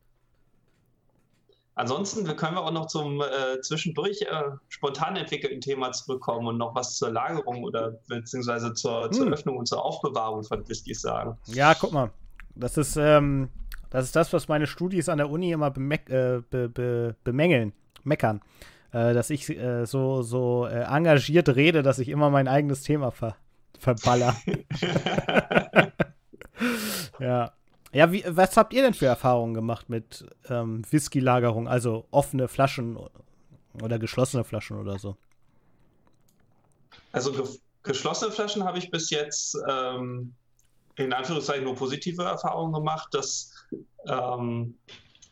[1.76, 6.74] Ansonsten können wir auch noch zum äh, zwischendurch äh, spontan entwickelten Thema zurückkommen und noch
[6.74, 9.12] was zur Lagerung oder beziehungsweise zur, hm.
[9.12, 11.36] zur Öffnung und zur Aufbewahrung von Whiskys sagen.
[11.46, 12.10] Ja, guck mal.
[12.54, 13.48] Das ist, ähm,
[13.90, 17.72] das ist das, was meine Studis an der Uni immer äh, be be bemängeln,
[18.04, 18.40] meckern.
[18.92, 23.10] Äh, dass ich äh, so, so äh, engagiert rede, dass ich immer mein eigenes Thema
[23.10, 23.34] ver
[23.80, 24.36] verballer.
[27.18, 27.52] ja.
[27.94, 31.68] Ja, wie, was habt ihr denn für Erfahrungen gemacht mit ähm, Whisky-Lagerung?
[31.68, 32.98] Also offene Flaschen
[33.80, 35.16] oder geschlossene Flaschen oder so?
[37.12, 37.44] Also ge
[37.84, 40.34] geschlossene Flaschen habe ich bis jetzt ähm,
[40.96, 43.14] in Anführungszeichen nur positive Erfahrungen gemacht.
[43.14, 43.52] Dass,
[44.08, 44.76] ähm,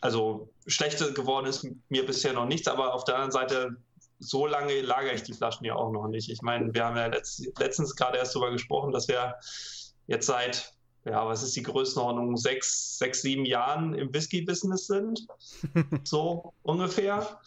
[0.00, 3.76] also schlechte geworden ist mir bisher noch nichts, aber auf der anderen Seite
[4.20, 6.30] so lange lagere ich die Flaschen ja auch noch nicht.
[6.30, 9.34] Ich meine, wir haben ja letzt, letztens gerade erst darüber gesprochen, dass wir
[10.06, 10.72] jetzt seit
[11.04, 15.26] ja, was ist die Größenordnung, sechs, sechs, sieben Jahren im Whisky-Business sind.
[16.04, 17.40] so ungefähr.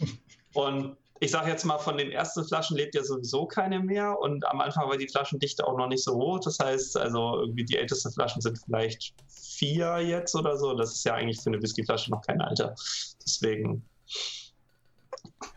[0.53, 4.19] Und ich sage jetzt mal, von den ersten Flaschen lebt ja sowieso keine mehr.
[4.19, 6.41] Und am Anfang war die Flaschendichte auch noch nicht so hoch.
[6.41, 10.73] Das heißt, also irgendwie die ältesten Flaschen sind vielleicht vier jetzt oder so.
[10.73, 12.75] Das ist ja eigentlich für eine Whiskyflasche noch kein Alter.
[13.23, 13.85] Deswegen.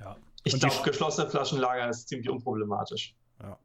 [0.00, 0.16] Ja.
[0.44, 3.14] Ich glaube, geschlossene Flaschenlager ist ziemlich unproblematisch.
[3.42, 3.58] Ja.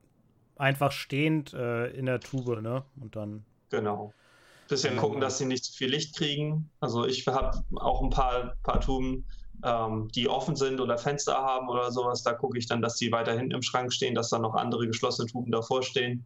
[0.55, 2.83] Einfach stehend äh, in der Tube, ne?
[2.99, 3.45] Und dann.
[3.69, 4.11] Genau
[4.73, 6.69] bisschen gucken, dass sie nicht zu viel Licht kriegen.
[6.79, 9.25] Also ich habe auch ein paar, paar Tuben,
[9.63, 12.23] ähm, die offen sind oder Fenster haben oder sowas.
[12.23, 14.87] Da gucke ich dann, dass die weiter hinten im Schrank stehen, dass da noch andere
[14.87, 16.25] geschlossene Tuben davor stehen.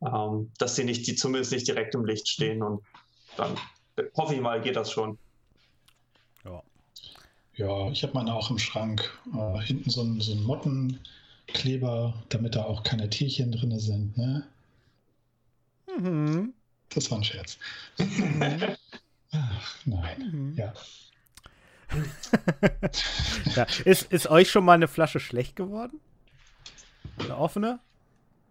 [0.00, 2.82] Ähm, dass sie nicht, die zumindest nicht direkt im Licht stehen und
[3.36, 3.54] dann
[4.16, 5.18] hoffe ich mal, geht das schon.
[6.44, 6.62] Ja.
[7.56, 9.10] Ja, ich habe meine auch im Schrank.
[9.34, 14.16] Äh, hinten so ein, so ein Mottenkleber, damit da auch keine Tierchen drin sind.
[14.16, 14.46] Ne?
[15.98, 16.54] Mhm.
[16.94, 17.58] Das war ein Scherz.
[19.32, 20.30] Ach, nein.
[20.32, 20.54] Mhm.
[20.56, 20.72] Ja.
[23.56, 23.66] ja.
[23.84, 26.00] Ist, ist euch schon mal eine Flasche schlecht geworden?
[27.18, 27.80] Eine offene?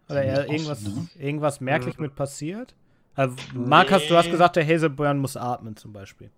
[0.09, 0.83] Oder eher irgendwas,
[1.17, 2.03] irgendwas merklich mhm.
[2.03, 2.75] mit passiert?
[3.15, 4.09] Also, Markus, nee.
[4.09, 6.29] du hast gesagt, der Hazelburn muss atmen zum Beispiel.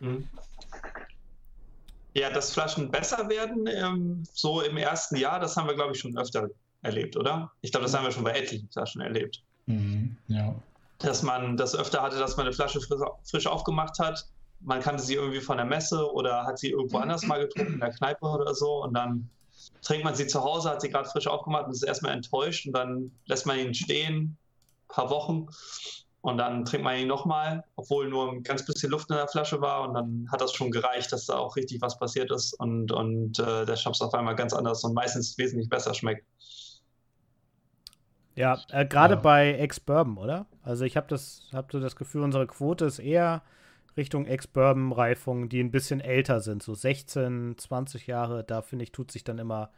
[0.00, 0.28] Mhm.
[2.14, 6.00] Ja, dass Flaschen besser werden, ähm, so im ersten Jahr, das haben wir, glaube ich,
[6.00, 6.48] schon öfter
[6.82, 7.50] erlebt, oder?
[7.60, 9.42] Ich glaube, das haben wir schon bei etlichen Flaschen erlebt.
[9.66, 10.54] Mhm, ja.
[10.98, 14.26] Dass man das öfter hatte, dass man eine Flasche frisch, aufgemacht hat.
[14.60, 17.80] Man kannte sie irgendwie von der Messe oder hat sie irgendwo anders mal getrunken, in
[17.80, 18.82] der Kneipe oder so.
[18.82, 19.28] Und dann
[19.82, 22.66] trinkt man sie zu Hause, hat sie gerade frisch aufgemacht und ist erstmal enttäuscht.
[22.66, 24.38] Und dann lässt man ihn stehen, ein
[24.88, 25.48] paar Wochen.
[26.24, 29.60] Und dann trinkt man ihn nochmal, obwohl nur ein ganz bisschen Luft in der Flasche
[29.60, 29.86] war.
[29.86, 33.38] Und dann hat das schon gereicht, dass da auch richtig was passiert ist und, und
[33.38, 36.24] äh, der Schnaps auf einmal ganz anders und meistens wesentlich besser schmeckt.
[38.36, 39.20] Ja, äh, gerade ja.
[39.20, 40.46] bei Ex-Bourbon, oder?
[40.62, 43.42] Also ich habe das, hab so das Gefühl, unsere Quote ist eher
[43.96, 48.42] Richtung Ex-Bourbon-Reifungen, die ein bisschen älter sind, so 16, 20 Jahre.
[48.42, 49.70] Da finde ich, tut sich dann immer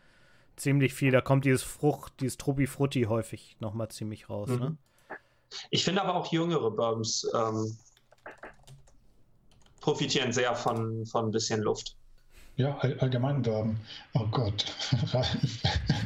[0.57, 1.11] ziemlich viel.
[1.11, 4.57] Da kommt dieses Frucht, dieses Trubbi-Frutti häufig nochmal ziemlich raus, ne?
[4.57, 4.63] mhm.
[4.63, 4.77] ne?
[5.71, 7.77] Ich finde aber auch jüngere Bourbons ähm,
[9.81, 11.97] profitieren sehr von, von ein bisschen Luft.
[12.57, 13.77] Ja, all, allgemein Bourbon.
[14.15, 14.65] Oh Gott.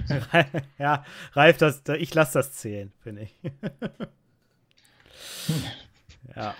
[0.78, 3.34] ja, Ralf, das, ich lasse das zählen, finde ich.
[6.36, 6.54] ja.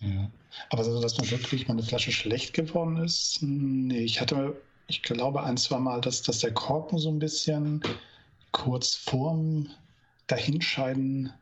[0.00, 0.30] ja.
[0.70, 4.56] Aber so, dass man wirklich mal eine Flasche schlecht geworden ist, nee, ich hatte,
[4.88, 7.82] ich glaube, ein, zwei Mal, dass, dass der Korken so ein bisschen
[8.50, 9.68] kurz vorm
[10.26, 11.32] Dahinscheiden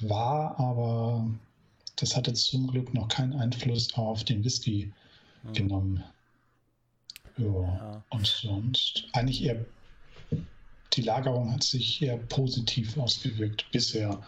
[0.00, 1.28] war, aber
[1.96, 4.92] das hatte zum Glück noch keinen Einfluss auf den Whisky
[5.42, 5.52] mhm.
[5.52, 6.04] genommen.
[7.40, 7.62] Ja.
[7.62, 8.02] ja.
[8.10, 9.64] Und sonst eigentlich eher,
[10.92, 14.20] die Lagerung hat sich eher positiv ausgewirkt bisher.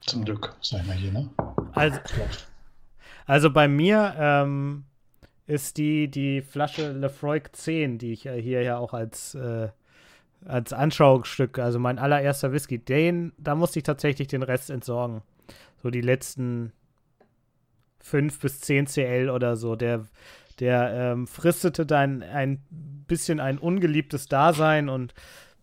[0.00, 1.28] Zum Glück, sag ich mal hier, ne?
[1.72, 1.98] Also,
[3.26, 4.84] also bei mir ähm,
[5.46, 9.68] ist die, die Flasche Lefroy 10, die ich hier ja auch als äh,
[10.44, 15.22] als Anschauungsstück, also mein allererster Whisky, den, da musste ich tatsächlich den Rest entsorgen.
[15.82, 16.72] So die letzten
[18.00, 19.76] 5 bis 10 CL oder so.
[19.76, 20.06] Der,
[20.60, 22.62] der ähm, fristete dann ein
[23.06, 25.14] bisschen ein ungeliebtes Dasein und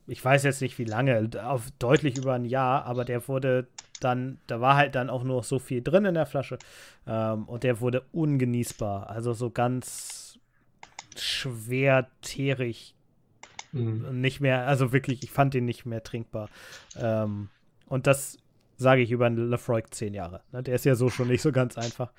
[0.08, 3.68] ich weiß jetzt nicht wie lange, auf deutlich über ein Jahr, aber der wurde
[4.02, 6.60] dann, da war halt dann auch nur so viel drin in der Flasche
[7.08, 9.10] ähm, und der wurde ungenießbar.
[9.10, 10.38] Also so ganz
[11.16, 12.96] schwer teerig
[13.76, 14.22] Mhm.
[14.22, 16.50] Nicht mehr, also wirklich, ich fand den nicht mehr trinkbar.
[16.98, 17.50] Ähm,
[17.88, 18.38] und das
[18.78, 20.42] sage ich über einen Lefroy zehn Jahre.
[20.52, 20.64] Ne?
[20.64, 22.12] Der ist ja so schon nicht so ganz einfach.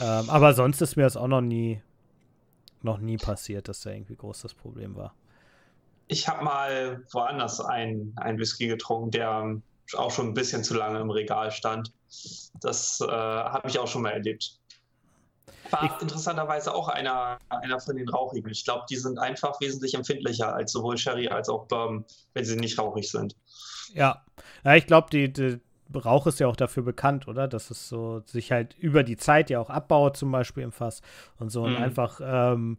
[0.00, 1.80] Ähm, aber sonst ist mir das auch noch nie,
[2.82, 5.14] noch nie passiert, dass da irgendwie groß das Problem war.
[6.06, 9.60] Ich habe mal woanders einen Whisky getrunken, der
[9.96, 11.92] auch schon ein bisschen zu lange im Regal stand.
[12.60, 14.58] Das äh, habe ich auch schon mal erlebt.
[15.70, 18.50] War ich, interessanterweise auch einer, einer von den rauchigen.
[18.50, 22.56] Ich glaube, die sind einfach wesentlich empfindlicher als sowohl Sherry als auch Bourbon, wenn sie
[22.56, 23.36] nicht rauchig sind.
[23.92, 24.24] Ja,
[24.64, 25.60] ja ich glaube, die, die
[25.94, 27.48] Rauch ist ja auch dafür bekannt, oder?
[27.48, 31.02] Dass es so sich halt über die Zeit ja auch abbaut, zum Beispiel im Fass
[31.38, 31.62] und so.
[31.62, 31.82] Und mhm.
[31.82, 32.78] einfach ähm,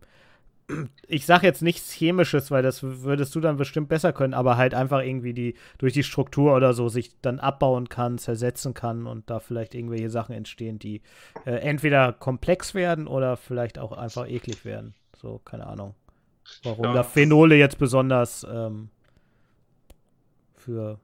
[1.07, 4.73] ich sage jetzt nichts Chemisches, weil das würdest du dann bestimmt besser können, aber halt
[4.73, 9.29] einfach irgendwie die durch die Struktur oder so sich dann abbauen kann, zersetzen kann und
[9.29, 11.01] da vielleicht irgendwelche Sachen entstehen, die
[11.45, 14.93] äh, entweder komplex werden oder vielleicht auch einfach eklig werden.
[15.17, 15.95] So, keine Ahnung.
[16.63, 16.93] Warum ja.
[16.93, 18.89] da Phenole jetzt besonders ähm,
[20.55, 20.99] für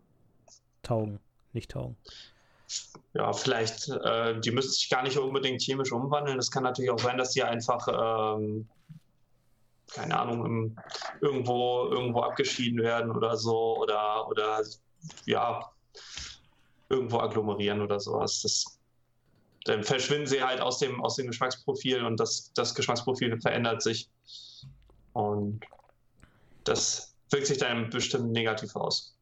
[0.83, 1.19] taugen,
[1.55, 1.97] nicht taugen.
[3.13, 6.37] Ja, vielleicht, äh, die müssen sich gar nicht unbedingt chemisch umwandeln.
[6.39, 7.87] Es kann natürlich auch sein, dass die einfach
[8.37, 8.67] ähm,
[9.95, 10.75] keine Ahnung, im,
[11.21, 14.63] irgendwo, irgendwo abgeschieden werden oder so oder, oder
[15.25, 15.71] ja,
[16.89, 18.41] irgendwo agglomerieren oder sowas.
[18.41, 18.79] Das,
[19.65, 24.09] dann verschwinden sie halt aus dem, aus dem Geschmacksprofil und das, das Geschmacksprofil verändert sich.
[25.13, 25.61] Und
[26.65, 29.14] das wirkt sich dann bestimmt negativ aus.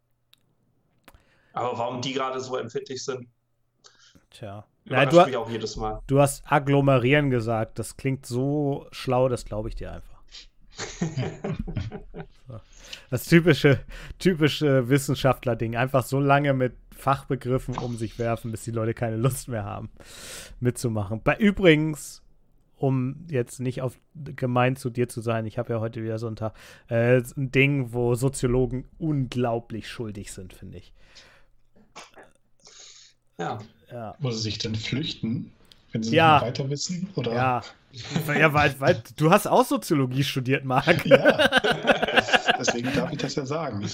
[1.54, 3.28] Aber warum die gerade so empfindlich sind,
[4.34, 4.66] Tja.
[4.86, 6.02] Ja, du, mich auch jedes Mal.
[6.08, 7.80] Du hast agglomerieren gesagt.
[7.80, 10.22] Das klingt so schlau, das glaube ich dir einfach.
[13.12, 13.80] das typische,
[14.18, 15.76] typische Wissenschaftler-Ding.
[15.76, 19.92] Einfach so lange mit Fachbegriffen um sich werfen, bis die Leute keine Lust mehr haben,
[20.60, 21.22] mitzumachen.
[21.24, 22.24] Bei übrigens,
[22.76, 26.28] um jetzt nicht auf gemein zu dir zu sein, ich habe ja heute wieder so
[26.28, 26.54] ein, Tag,
[26.88, 30.92] äh, ein Ding, wo Soziologen unglaublich schuldig sind, finde ich.
[33.38, 33.60] Ja.
[33.92, 34.16] ja.
[34.20, 35.52] Wo sie sich dann flüchten,
[35.92, 36.36] wenn sie ja.
[36.36, 37.10] nicht weiter wissen?
[37.16, 37.34] Oder?
[37.34, 37.62] Ja,
[38.28, 41.06] ja, weil, weil du hast auch Soziologie studiert, Marc.
[41.06, 41.48] Ja,
[42.60, 43.88] deswegen darf ich das ja sagen.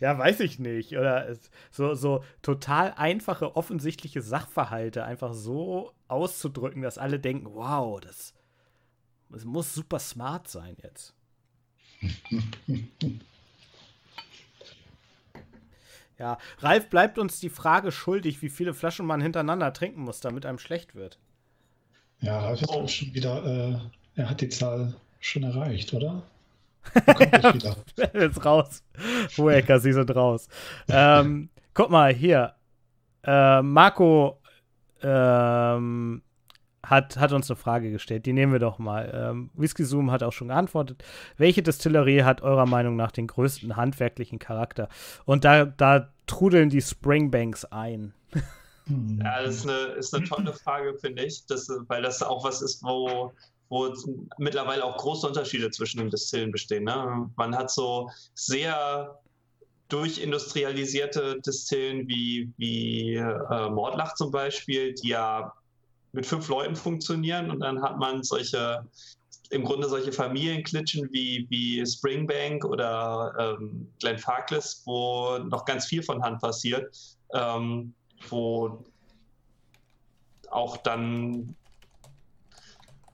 [0.00, 0.96] Ja, weiß ich nicht.
[0.96, 1.36] Oder
[1.70, 8.32] so, so total einfache, offensichtliche Sachverhalte einfach so auszudrücken, dass alle denken, wow, das,
[9.28, 11.12] das muss super smart sein jetzt.
[16.18, 20.46] ja, Ralf bleibt uns die Frage schuldig, wie viele Flaschen man hintereinander trinken muss, damit
[20.46, 21.18] einem schlecht wird.
[22.20, 22.86] Ja, Ralf ist oh.
[22.88, 26.22] schon wieder, äh, er hat die Zahl schon erreicht, oder?
[27.04, 27.76] Kommt wieder.
[28.14, 28.82] Jetzt raus.
[29.36, 30.48] Huecker, sie sind raus.
[30.88, 32.54] ähm, guck mal, hier.
[33.24, 34.40] Äh, Marco
[35.02, 36.22] ähm,
[36.90, 38.26] hat, hat uns eine Frage gestellt.
[38.26, 39.10] Die nehmen wir doch mal.
[39.14, 41.04] Ähm, Whisky Zoom hat auch schon geantwortet.
[41.36, 44.88] Welche Distillerie hat eurer Meinung nach den größten handwerklichen Charakter?
[45.24, 48.14] Und da, da trudeln die Springbanks ein.
[49.22, 52.62] Ja, das ist eine, ist eine tolle Frage, finde ich, das, weil das auch was
[52.62, 53.32] ist, wo
[53.68, 53.92] wo
[54.38, 56.84] mittlerweile auch große Unterschiede zwischen den Distillen bestehen.
[56.84, 57.30] Ne?
[57.36, 59.20] Man hat so sehr
[59.88, 65.52] durchindustrialisierte Distillen wie, wie äh, Mordlach zum Beispiel, die ja
[66.12, 68.86] mit fünf Leuten funktionieren und dann hat man solche,
[69.50, 76.02] im Grunde solche Familienklitschen wie, wie Springbank oder ähm, Glen Farkless, wo noch ganz viel
[76.02, 76.96] von Hand passiert,
[77.34, 77.94] ähm,
[78.28, 78.84] wo
[80.50, 81.54] auch dann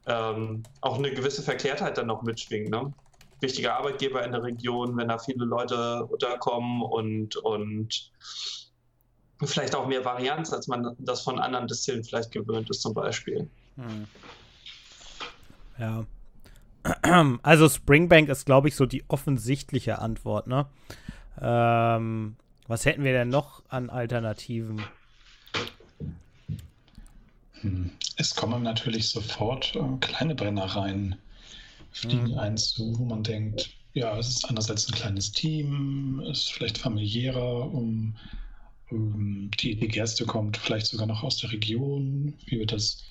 [0.07, 2.71] ähm, auch eine gewisse Verklärtheit dann noch mitschwingt.
[2.71, 2.93] Ne?
[3.41, 8.13] Wichtiger Arbeitgeber in der Region, wenn da viele Leute unterkommen und, und
[9.43, 13.49] vielleicht auch mehr Varianz, als man das von anderen Distillen vielleicht gewöhnt ist, zum Beispiel.
[13.77, 14.07] Hm.
[15.79, 16.07] Ja.
[17.43, 20.67] Also Springbank ist, glaube ich, so die offensichtliche Antwort, ne?
[21.41, 24.83] Ähm, was hätten wir denn noch an Alternativen?
[27.61, 27.91] Hm.
[28.17, 31.17] Es kommen natürlich sofort äh, kleine Brennereien,
[31.91, 32.39] fliegen mhm.
[32.39, 37.73] ein zu, wo man denkt, ja, es ist einerseits ein kleines Team, ist vielleicht familiärer,
[37.73, 38.15] um
[38.91, 43.05] die, die Gerste kommt vielleicht sogar noch aus der Region, wie wir das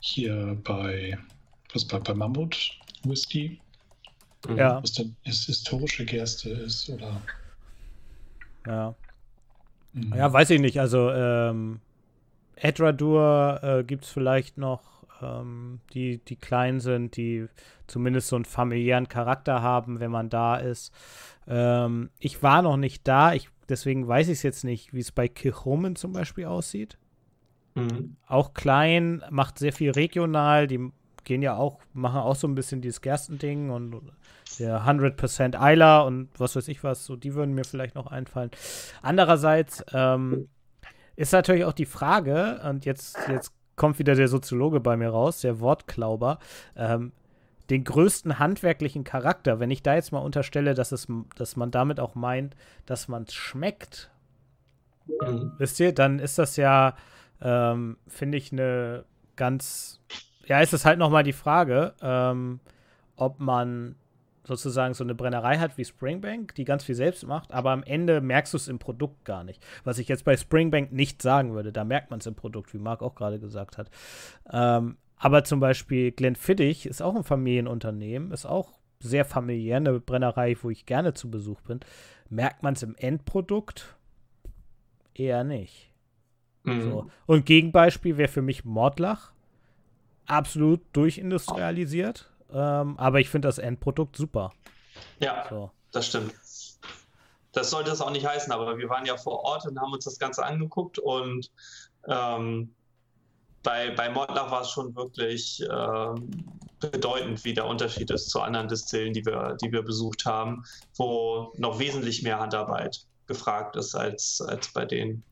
[0.00, 1.18] hier bei,
[1.72, 3.60] was bei, bei Mammut Whisky,
[4.56, 4.82] ja.
[4.82, 7.20] was dann ist, historische Gerste ist oder.
[8.66, 8.94] Ja.
[9.92, 10.14] Mhm.
[10.14, 10.80] Ja, weiß ich nicht.
[10.80, 11.80] Also, ähm,
[12.56, 14.82] Edradur äh, gibt es vielleicht noch,
[15.22, 17.46] ähm, die, die klein sind, die
[17.86, 20.92] zumindest so einen familiären Charakter haben, wenn man da ist.
[21.46, 25.12] Ähm, ich war noch nicht da, ich, deswegen weiß ich es jetzt nicht, wie es
[25.12, 26.98] bei Kirchomen zum Beispiel aussieht.
[27.74, 28.16] Mhm.
[28.26, 30.90] Auch klein, macht sehr viel regional, die
[31.24, 34.00] gehen ja auch, machen auch so ein bisschen dieses Gerstending und
[34.58, 38.50] der 100% Eiler und was weiß ich was, so die würden mir vielleicht noch einfallen.
[39.02, 40.48] Andererseits, ähm,
[41.20, 45.42] ist natürlich auch die Frage, und jetzt, jetzt kommt wieder der Soziologe bei mir raus,
[45.42, 46.38] der Wortklauber,
[46.76, 47.12] ähm,
[47.70, 51.06] den größten handwerklichen Charakter, wenn ich da jetzt mal unterstelle, dass, es,
[51.36, 54.10] dass man damit auch meint, dass man es schmeckt,
[55.06, 55.52] mhm.
[55.58, 56.96] wisst ihr, dann ist das ja,
[57.40, 59.04] ähm, finde ich, eine
[59.36, 60.00] ganz,
[60.46, 62.60] ja, ist es halt nochmal die Frage, ähm,
[63.16, 63.94] ob man
[64.42, 68.20] sozusagen so eine Brennerei hat wie Springbank, die ganz viel selbst macht, aber am Ende
[68.20, 69.64] merkst du es im Produkt gar nicht.
[69.84, 72.78] Was ich jetzt bei Springbank nicht sagen würde, da merkt man es im Produkt, wie
[72.78, 73.90] Marc auch gerade gesagt hat.
[74.52, 80.56] Ähm, aber zum Beispiel Glenfiddich ist auch ein Familienunternehmen, ist auch sehr familiär, eine Brennerei,
[80.62, 81.80] wo ich gerne zu Besuch bin.
[82.30, 83.96] Merkt man es im Endprodukt?
[85.14, 85.90] Eher nicht.
[86.62, 86.82] Mhm.
[86.82, 87.10] So.
[87.26, 89.32] Und Gegenbeispiel wäre für mich Mordlach.
[90.26, 92.30] Absolut durchindustrialisiert.
[92.50, 94.52] Ähm, aber ich finde das Endprodukt super.
[95.18, 95.70] Ja, so.
[95.92, 96.32] das stimmt.
[97.52, 100.04] Das sollte es auch nicht heißen, aber wir waren ja vor Ort und haben uns
[100.04, 101.50] das Ganze angeguckt und
[102.06, 102.74] ähm,
[103.62, 106.30] bei, bei Mottler war es schon wirklich ähm,
[106.80, 110.64] bedeutend, wie der Unterschied ist zu anderen Distillen, die wir, die wir besucht haben,
[110.96, 115.22] wo noch wesentlich mehr Handarbeit gefragt ist als, als bei denen.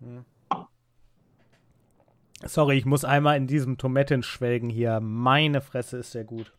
[0.00, 0.24] Hm.
[2.46, 5.00] Sorry, ich muss einmal in diesem Tomaten schwelgen hier.
[5.00, 6.52] Meine Fresse ist sehr gut.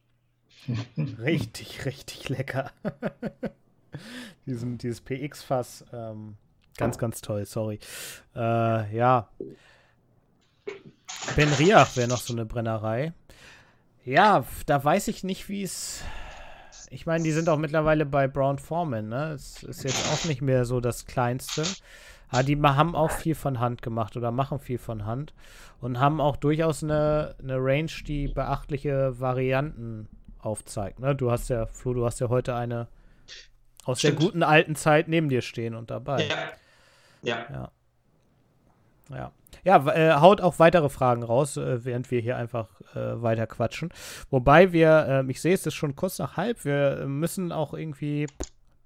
[1.19, 2.71] richtig, richtig lecker.
[4.45, 6.35] Diesen, dieses PX-Fass, ähm,
[6.77, 7.79] ganz, ganz toll, sorry.
[8.35, 9.29] Äh, ja.
[11.35, 13.13] Ben Riach wäre noch so eine Brennerei.
[14.03, 16.03] Ja, da weiß ich nicht, wie es.
[16.91, 19.31] Ich meine, die sind auch mittlerweile bei Brown Foreman, ne?
[19.31, 21.63] Es ist jetzt auch nicht mehr so das Kleinste.
[22.29, 25.33] Aber die haben auch viel von Hand gemacht oder machen viel von Hand
[25.79, 30.07] und haben auch durchaus eine, eine Range, die beachtliche Varianten
[30.39, 30.99] aufzeigt.
[30.99, 31.15] Ne?
[31.15, 32.87] Du hast ja, Flo, du hast ja heute eine
[33.83, 34.19] aus Stimmt.
[34.19, 36.27] der guten alten Zeit neben dir stehen und dabei.
[36.27, 36.35] Ja.
[37.25, 37.45] Ja.
[37.51, 37.71] ja.
[39.09, 39.31] Ja.
[39.63, 43.89] Ja, äh, haut auch weitere Fragen raus, äh, während wir hier einfach äh, weiter quatschen.
[44.29, 48.27] Wobei wir, ähm, ich sehe es ist schon kurz nach halb, wir müssen auch irgendwie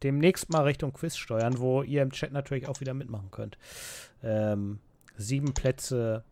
[0.03, 3.57] demnächst mal Richtung Quiz steuern, wo ihr im Chat natürlich auch wieder mitmachen könnt.
[4.23, 4.79] Ähm,
[5.17, 6.23] sieben Plätze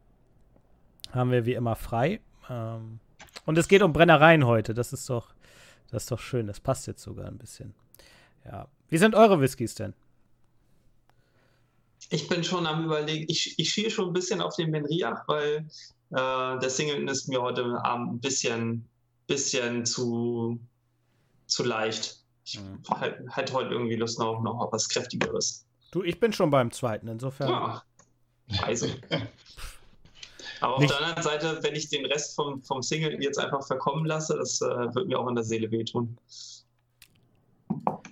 [1.12, 2.22] haben wir wie immer frei.
[2.50, 3.00] Ähm,
[3.46, 4.74] und es geht um Brennereien heute.
[4.74, 5.34] Das ist doch,
[5.92, 6.48] das ist doch schön.
[6.48, 7.74] Das passt jetzt sogar ein bisschen.
[8.46, 8.68] Ja.
[8.90, 9.94] Wie sind eure Whiskys denn?
[12.10, 15.68] Ich bin schon am überlegen, ich, ich schiele schon ein bisschen auf den Benriach, weil
[16.12, 18.88] äh, der Singleton ist mir heute Abend ein bisschen,
[19.28, 20.60] bisschen zu,
[21.48, 22.24] zu leicht.
[22.46, 22.82] Ich mhm.
[23.30, 25.66] hätte heute irgendwie Lust noch, noch auf was Kräftigeres.
[25.92, 27.50] Du, ich bin schon beim zweiten, insofern.
[27.50, 27.84] Ja,
[28.62, 28.88] also.
[30.62, 30.92] Aber auf Nicht.
[30.92, 34.62] der anderen Seite, wenn ich den Rest vom, vom Single jetzt einfach verkommen lasse, das
[34.62, 36.18] äh, wird mir auch in der Seele wehtun.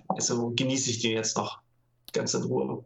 [0.08, 1.60] Also genieße ich den jetzt noch
[2.12, 2.84] ganz in Ruhe.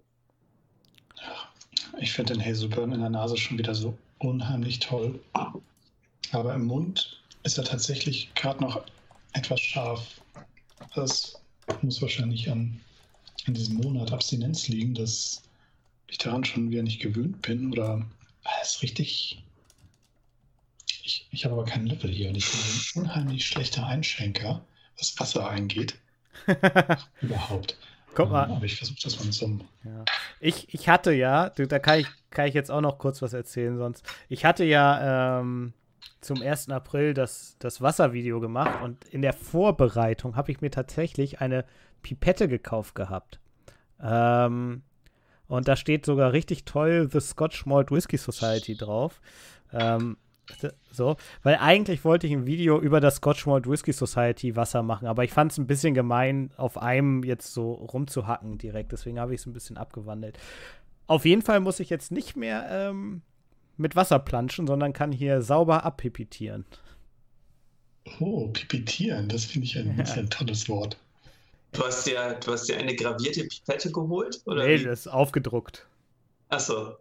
[2.00, 5.20] Ich finde den Hazelburn in der Nase schon wieder so unheimlich toll.
[6.32, 8.82] Aber im Mund ist er tatsächlich gerade noch
[9.34, 10.20] etwas scharf.
[10.94, 11.38] Das
[11.82, 12.80] muss wahrscheinlich an,
[13.46, 15.42] an diesem Monat Abstinenz liegen, dass
[16.08, 17.70] ich daran schon wieder nicht gewöhnt bin.
[17.70, 18.06] Oder
[18.62, 19.42] es ist richtig.
[21.04, 24.64] Ich, ich habe aber keinen Löffel hier und ich bin ein unheimlich schlechter Einschenker,
[24.98, 25.96] was Wasser eingeht.
[27.20, 27.76] Überhaupt.
[28.14, 28.50] Guck mal.
[28.50, 29.60] Aber ich versuche das mal mit so einem.
[29.84, 30.04] Ja.
[30.40, 33.76] Ich, ich hatte ja, da kann ich, kann ich jetzt auch noch kurz was erzählen,
[33.76, 34.04] sonst.
[34.28, 35.72] Ich hatte ja ähm,
[36.20, 36.70] zum 1.
[36.70, 41.64] April das, das Wasservideo gemacht und in der Vorbereitung habe ich mir tatsächlich eine
[42.02, 43.40] Pipette gekauft gehabt.
[44.02, 44.82] Ähm,
[45.46, 49.20] und da steht sogar richtig toll The Scotch Malt Whisky Society drauf.
[49.72, 50.16] Ähm,
[50.90, 55.06] so, weil eigentlich wollte ich ein Video über das Scotch Malt Whisky Society Wasser machen,
[55.06, 58.92] aber ich fand es ein bisschen gemein, auf einem jetzt so rumzuhacken direkt.
[58.92, 60.38] Deswegen habe ich es ein bisschen abgewandelt.
[61.06, 63.22] Auf jeden Fall muss ich jetzt nicht mehr ähm,
[63.76, 66.64] mit Wasser planschen, sondern kann hier sauber abpipitieren.
[68.18, 70.14] Oh, pipitieren, das finde ich ein, ja.
[70.14, 70.96] ein tolles Wort.
[71.72, 74.40] Du hast, dir, du hast dir eine gravierte Pipette geholt?
[74.44, 74.84] Oder nee, wie?
[74.84, 75.86] das ist aufgedruckt.
[76.48, 76.96] Achso,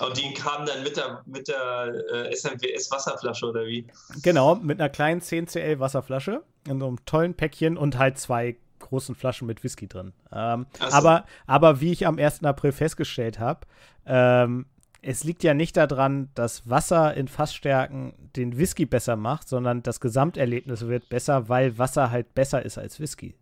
[0.00, 3.86] und die kamen dann mit der, mit der äh, SMWS Wasserflasche oder wie?
[4.22, 9.14] Genau, mit einer kleinen 10cl Wasserflasche in so einem tollen Päckchen und halt zwei großen
[9.14, 10.12] Flaschen mit Whisky drin.
[10.32, 10.84] Ähm, so.
[10.86, 12.44] aber, aber wie ich am 1.
[12.44, 13.66] April festgestellt habe,
[14.06, 14.66] ähm,
[15.02, 20.00] es liegt ja nicht daran, dass Wasser in Fassstärken den Whisky besser macht, sondern das
[20.00, 23.34] Gesamterlebnis wird besser, weil Wasser halt besser ist als Whisky.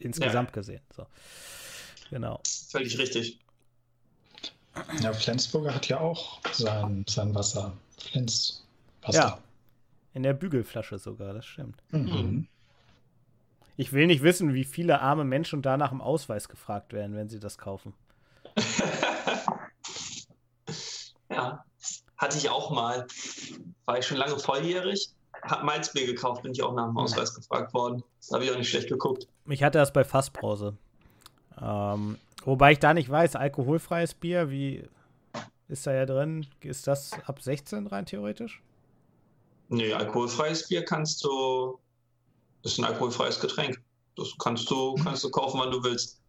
[0.00, 0.54] Insgesamt ja.
[0.54, 0.80] gesehen.
[0.94, 1.06] So.
[2.10, 2.40] Genau.
[2.70, 3.38] Völlig richtig.
[5.02, 7.72] Ja, Flensburger hat ja auch sein, sein Wasser.
[7.98, 8.64] Flens
[9.02, 9.18] Wasser.
[9.18, 9.38] Ja.
[10.14, 11.82] In der Bügelflasche sogar, das stimmt.
[11.90, 12.48] Mhm.
[13.76, 17.28] Ich will nicht wissen, wie viele arme Menschen da nach dem Ausweis gefragt werden, wenn
[17.28, 17.94] sie das kaufen.
[21.30, 21.64] ja,
[22.16, 23.06] hatte ich auch mal.
[23.84, 25.10] War ich schon lange volljährig,
[25.42, 28.02] hab Malzbier gekauft, bin ich auch nach dem Ausweis gefragt worden.
[28.20, 29.28] Das habe ich auch nicht schlecht geguckt.
[29.46, 30.76] Ich hatte das bei Fassbrause.
[31.60, 32.18] Ähm,
[32.48, 34.82] Wobei ich da nicht weiß, alkoholfreies Bier, wie
[35.68, 36.46] ist da ja drin?
[36.62, 38.62] Ist das ab 16 rein theoretisch?
[39.68, 41.78] Nee, alkoholfreies Bier kannst du,
[42.62, 43.82] ist ein alkoholfreies Getränk.
[44.16, 46.22] Das kannst du, kannst du kaufen, wann du willst.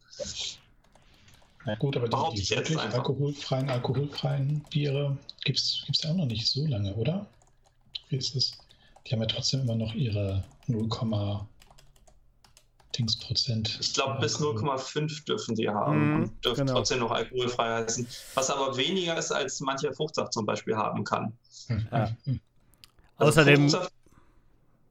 [1.65, 6.45] Na gut, aber die, die wirklich alkoholfreien, alkoholfreien Biere gibt es ja auch noch nicht
[6.45, 7.27] so lange, oder?
[8.09, 8.51] Wie ist es?
[9.07, 10.89] Die haben ja trotzdem immer noch ihre 0,
[12.99, 13.79] Dingsprozent.
[13.81, 16.73] Ich glaube, bis 0,5 dürfen die haben mhm, und dürfen genau.
[16.73, 18.05] trotzdem noch alkoholfrei heißen.
[18.35, 21.37] Was aber weniger ist, als mancher Fruchtsaft zum Beispiel haben kann.
[21.69, 21.87] Mhm.
[21.91, 22.15] Ja.
[23.15, 23.69] Also Außerdem.
[23.69, 23.93] Fruchtsaft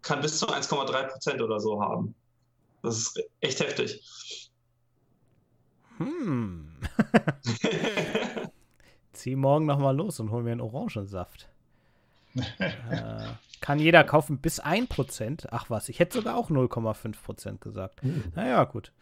[0.02, 2.14] kann bis zu 1,3 Prozent oder so haben.
[2.82, 4.02] Das ist echt heftig.
[5.98, 6.72] Hm.
[9.12, 11.48] Zieh morgen nochmal los und hol mir einen Orangensaft.
[12.58, 12.70] Äh,
[13.60, 15.48] kann jeder kaufen bis 1%.
[15.50, 18.02] Ach was, ich hätte sogar auch 0,5% gesagt.
[18.04, 18.32] Mhm.
[18.34, 18.92] Naja, gut.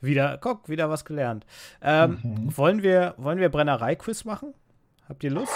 [0.00, 1.46] Wieder, guck, wieder was gelernt.
[1.82, 2.56] Ähm, mhm.
[2.56, 4.54] wollen, wir, wollen wir Brennerei-Quiz machen?
[5.08, 5.52] Habt ihr Lust?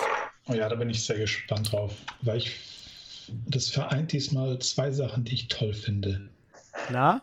[0.47, 1.95] Oh ja, da bin ich sehr gespannt drauf.
[2.23, 6.29] Weil ich, das vereint diesmal zwei Sachen, die ich toll finde.
[6.91, 7.23] Na?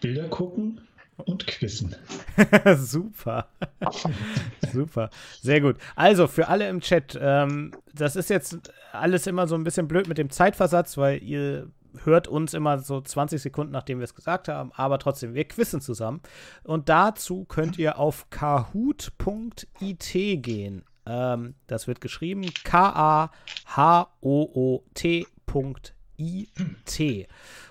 [0.00, 0.80] Bilder gucken
[1.20, 1.94] und Quizzen.
[2.76, 3.48] Super.
[4.72, 5.10] Super.
[5.40, 5.76] Sehr gut.
[5.96, 10.08] Also für alle im Chat, ähm, das ist jetzt alles immer so ein bisschen blöd
[10.08, 11.70] mit dem Zeitversatz, weil ihr
[12.04, 15.80] hört uns immer so 20 Sekunden, nachdem wir es gesagt haben, aber trotzdem, wir quizzen
[15.80, 16.20] zusammen.
[16.64, 20.84] Und dazu könnt ihr auf kahoot.it gehen.
[21.06, 23.30] Ähm, das wird geschrieben K-A-H-O-O-T.it.
[26.20, 27.28] IT.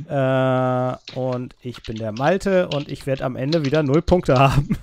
[0.09, 4.79] Äh, und ich bin der Malte und ich werde am Ende wieder null Punkte haben.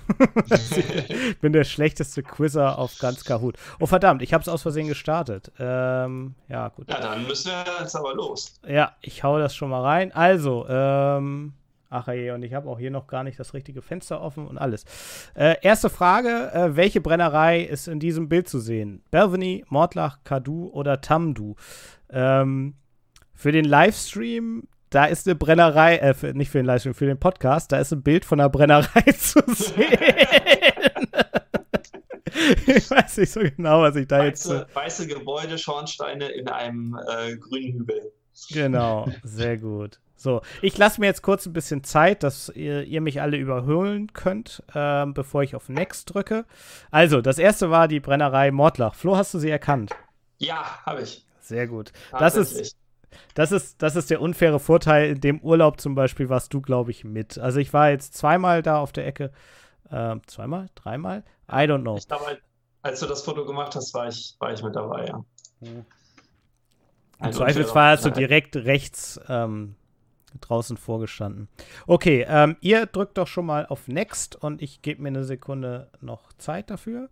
[0.50, 3.56] ich bin der schlechteste Quizzer auf ganz Kahoot.
[3.80, 5.52] Oh verdammt, ich habe es aus Versehen gestartet.
[5.58, 6.88] Ähm, ja, gut.
[6.88, 8.54] Ja, dann müssen wir jetzt aber los.
[8.66, 10.12] Ja, ich hau das schon mal rein.
[10.12, 11.52] Also, ähm,
[11.92, 14.56] Ach je, und ich habe auch hier noch gar nicht das richtige Fenster offen und
[14.56, 14.86] alles.
[15.34, 19.04] Äh, erste Frage: äh, Welche Brennerei ist in diesem Bild zu sehen?
[19.10, 21.56] Belveny, Mordlach, Kadu oder Tamdu?
[22.08, 22.76] Ähm,
[23.34, 27.20] für den Livestream, da ist eine Brennerei, äh, für, nicht für den Livestream, für den
[27.20, 29.98] Podcast, da ist ein Bild von einer Brennerei zu sehen.
[32.66, 34.74] ich weiß nicht so genau, was ich da weiße, jetzt.
[34.74, 38.12] Weiße Gebäude, Schornsteine in einem äh, grünen Hügel.
[38.50, 40.00] Genau, sehr gut.
[40.22, 44.12] So, ich lasse mir jetzt kurz ein bisschen Zeit, dass ihr, ihr mich alle überholen
[44.12, 46.44] könnt, äh, bevor ich auf Next drücke.
[46.92, 48.94] Also, das erste war die Brennerei Mordlach.
[48.94, 49.90] Flo, hast du sie erkannt?
[50.38, 51.26] Ja, habe ich.
[51.40, 51.92] Sehr gut.
[52.16, 52.76] Das ist,
[53.34, 55.10] das, ist, das ist der unfaire Vorteil.
[55.10, 57.38] In dem Urlaub zum Beispiel warst du, glaube ich, mit.
[57.38, 59.32] Also, ich war jetzt zweimal da auf der Ecke.
[59.90, 60.68] Äh, zweimal?
[60.76, 61.24] Dreimal?
[61.50, 61.96] I don't know.
[61.96, 62.38] Ich glaube,
[62.82, 65.24] als du das Foto gemacht hast, war ich, war ich mit dabei, ja.
[65.62, 65.84] Hm.
[67.24, 69.76] Im Zweifelsfall hast du direkt rechts ähm,
[70.40, 71.48] draußen vorgestanden.
[71.86, 75.88] Okay, ähm, ihr drückt doch schon mal auf Next und ich gebe mir eine Sekunde
[76.00, 77.08] noch Zeit dafür.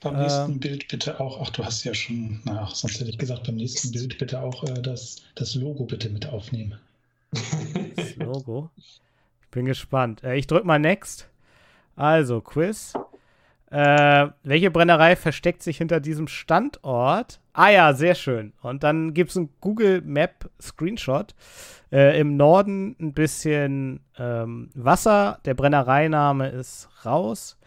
[0.00, 3.18] Beim äh, nächsten Bild bitte auch, ach, du hast ja schon, na, sonst hätte ich
[3.18, 6.78] gesagt, beim nächsten Bild bitte auch äh, das, das Logo bitte mit aufnehmen.
[7.96, 8.70] Das Logo?
[8.76, 10.22] Ich bin gespannt.
[10.22, 11.28] Äh, ich drücke mal Next.
[11.96, 12.92] Also, Quiz.
[13.70, 17.40] Äh, welche Brennerei versteckt sich hinter diesem Standort?
[17.52, 18.54] Ah ja, sehr schön.
[18.62, 21.34] Und dann gibt es einen Google Map Screenshot.
[21.92, 25.40] Äh, Im Norden ein bisschen ähm, Wasser.
[25.44, 27.58] Der Brennereiname ist raus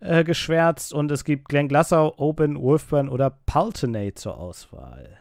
[0.00, 0.92] äh, geschwärzt.
[0.92, 5.18] Und es gibt Glen Glassau, Open, Wolfburn oder Pulteney zur Auswahl.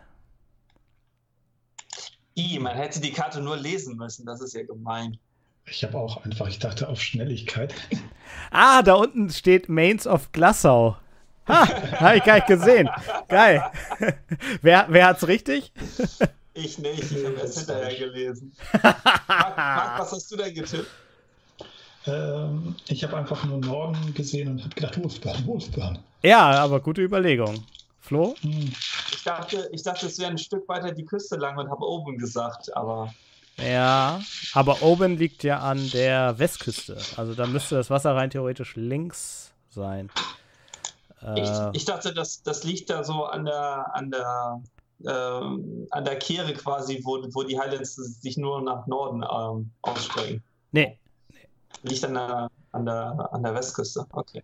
[2.38, 4.28] I, man hätte die Karte nur lesen müssen.
[4.28, 5.18] Das ist ja gemein.
[5.70, 7.74] Ich habe auch einfach, ich dachte auf Schnelligkeit.
[8.52, 10.96] Ah, da unten steht Mains of Glassau.
[11.48, 11.68] Ha,
[12.00, 12.90] habe ich gar nicht gesehen.
[13.28, 13.64] Geil.
[14.62, 15.72] wer, wer hat's richtig?
[16.54, 18.52] Ich nicht, ich habe es hinterher gelesen.
[18.82, 19.06] Marc,
[19.58, 20.88] Marc, was hast du denn getippt?
[22.08, 26.00] Ähm, ich habe einfach nur Norden gesehen und habe gedacht, Wolfburn, Wolfburn.
[26.24, 27.64] Ja, aber gute Überlegung.
[28.00, 28.34] Flo?
[28.42, 28.74] Hm.
[29.12, 32.18] Ich dachte, ich dachte, es wäre ein Stück weiter die Küste lang und habe oben
[32.18, 33.14] gesagt, aber.
[33.60, 34.22] Ja,
[34.54, 36.98] aber Oben liegt ja an der Westküste.
[37.16, 40.12] Also da müsste das Wasser rein theoretisch links sein.
[41.24, 44.62] Äh, ich, ich, dachte, das, das liegt da so an der, an der,
[45.04, 50.44] äh, an der Kehre quasi, wo, wo die Highlands sich nur nach Norden ähm, ausstrecken.
[50.72, 50.98] Nee.
[51.82, 54.06] Liegt an der, an der, an der Westküste.
[54.12, 54.44] Okay.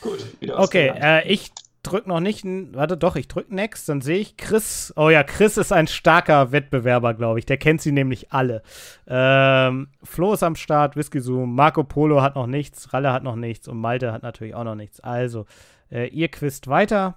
[0.00, 0.24] Gut.
[0.56, 1.50] okay, äh, ich
[1.84, 4.92] drück noch nicht, warte doch, ich drück Next, dann sehe ich Chris.
[4.96, 7.46] Oh ja, Chris ist ein starker Wettbewerber, glaube ich.
[7.46, 8.62] Der kennt sie nämlich alle.
[9.06, 13.36] Ähm, Flo ist am Start, Whisky Zoom, Marco Polo hat noch nichts, Ralle hat noch
[13.36, 15.00] nichts und Malte hat natürlich auch noch nichts.
[15.00, 15.46] Also,
[15.90, 17.16] äh, ihr quizt weiter.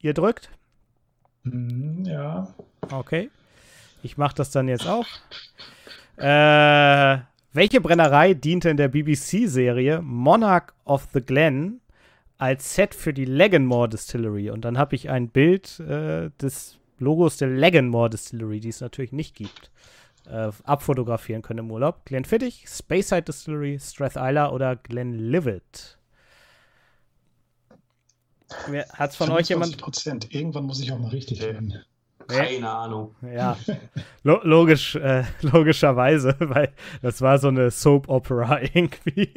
[0.00, 0.50] Ihr drückt?
[1.44, 2.48] Mhm, ja.
[2.90, 3.30] Okay.
[4.02, 5.06] Ich mache das dann jetzt auch.
[6.16, 7.18] Äh,
[7.52, 11.80] welche Brennerei diente in der BBC-Serie Monarch of the Glen
[12.38, 14.50] als Set für die Laganmore Distillery.
[14.50, 19.12] Und dann habe ich ein Bild äh, des Logos der Laganmore Distillery, die es natürlich
[19.12, 19.70] nicht gibt,
[20.26, 22.04] äh, abfotografieren können im Urlaub.
[22.04, 25.98] Glenfiddich, Speyside Distillery, Strathila oder Glenlivet.
[28.92, 29.78] Hat es von euch jemand.
[29.78, 30.34] Prozent.
[30.34, 31.84] Irgendwann muss ich auch mal richtig werden.
[32.28, 33.14] Keine Ahnung.
[33.22, 33.56] Ja,
[34.22, 36.72] logisch, äh, logischerweise, weil
[37.02, 39.32] das war so eine Soap-Opera irgendwie.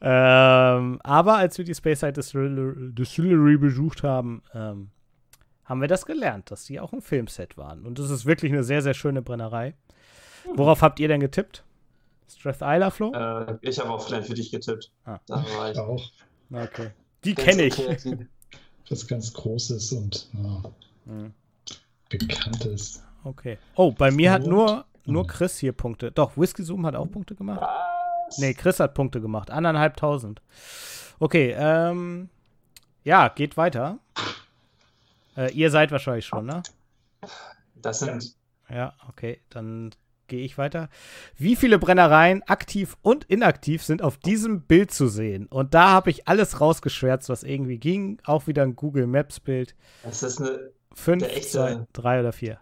[0.00, 4.90] ähm, aber als wir die Space Side Distillery besucht haben, ähm,
[5.64, 7.84] haben wir das gelernt, dass die auch ein Filmset waren.
[7.84, 9.74] Und das ist wirklich eine sehr, sehr schöne Brennerei.
[10.54, 11.64] Worauf habt ihr denn getippt?
[12.28, 13.12] Strath Isla, Flo?
[13.12, 14.90] Äh, ich habe auf Glenn für dich getippt.
[15.04, 15.18] Ah.
[15.26, 15.78] Da war ich.
[15.78, 16.10] auch.
[16.50, 16.90] Okay.
[17.24, 17.78] Die kenne ich.
[18.88, 20.62] Was ganz Großes und ja.
[21.06, 21.32] Hm.
[22.08, 23.02] Bekanntes.
[23.24, 23.58] Okay.
[23.74, 26.10] Oh, bei mir hat nur, nur Chris hier Punkte.
[26.10, 27.60] Doch, Whisky Zoom hat auch Punkte gemacht.
[27.60, 28.38] Was?
[28.38, 29.50] Nee, Chris hat Punkte gemacht.
[29.50, 30.40] Anderthalbtausend.
[31.18, 32.28] Okay, ähm.
[33.04, 33.98] Ja, geht weiter.
[35.36, 36.62] Äh, ihr seid wahrscheinlich schon, ne?
[37.74, 38.34] Das sind.
[38.68, 39.94] Ja, okay, dann
[40.26, 40.90] gehe ich weiter.
[41.36, 45.46] Wie viele Brennereien, aktiv und inaktiv, sind auf diesem Bild zu sehen?
[45.46, 48.20] Und da habe ich alles rausgeschwärzt, was irgendwie ging.
[48.24, 49.74] Auch wieder ein Google Maps Bild.
[50.02, 50.70] Das ist eine.
[50.98, 52.58] Fünf, echte, zwei, drei oder vier.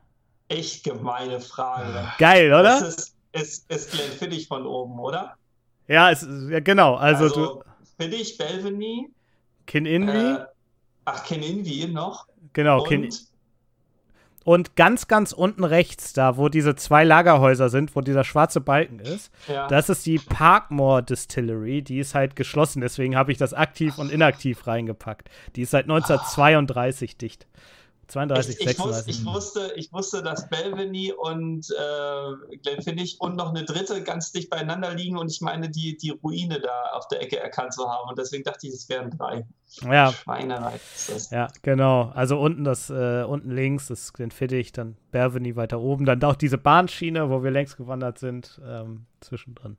[0.49, 2.12] Echt gemeine Frage.
[2.18, 2.80] Geil, oder?
[2.80, 5.37] Das ist, ist, ist Glenn Fittich von oben, oder?
[5.89, 6.97] Ja, es, ja genau.
[6.97, 7.62] Also, also du.
[7.99, 9.09] Fittich, Belveny.
[9.66, 10.12] Kin Invi.
[10.12, 10.45] Äh,
[11.07, 12.26] ach, Kin Invi noch.
[12.53, 13.09] Genau, und, Kin
[14.45, 19.01] und ganz, ganz unten rechts, da wo diese zwei Lagerhäuser sind, wo dieser schwarze Balken
[19.01, 19.66] ist, ja.
[19.66, 21.82] das ist die Parkmore Distillery.
[21.82, 25.30] Die ist halt geschlossen, deswegen habe ich das aktiv und inaktiv reingepackt.
[25.57, 27.18] Die ist seit 1932 oh.
[27.18, 27.47] dicht.
[28.09, 33.50] 32, ich, ich, wusste, ich, wusste, ich wusste, dass Belveny und äh, Glenfiddich und noch
[33.50, 37.20] eine dritte ganz dicht beieinander liegen und ich meine, die, die Ruine da auf der
[37.20, 38.09] Ecke erkannt zu haben.
[38.09, 39.44] Und deswegen dachte ich, es wären drei.
[39.82, 40.12] Ja.
[40.12, 41.30] Schweinerei ist das.
[41.30, 42.12] Ja, genau.
[42.14, 46.59] Also unten das, äh, unten links ist Glenfiddich, dann Belveny weiter oben, dann auch diese
[46.59, 49.76] Bahnschiene, wo wir längst gewandert sind, ähm, zwischendrin.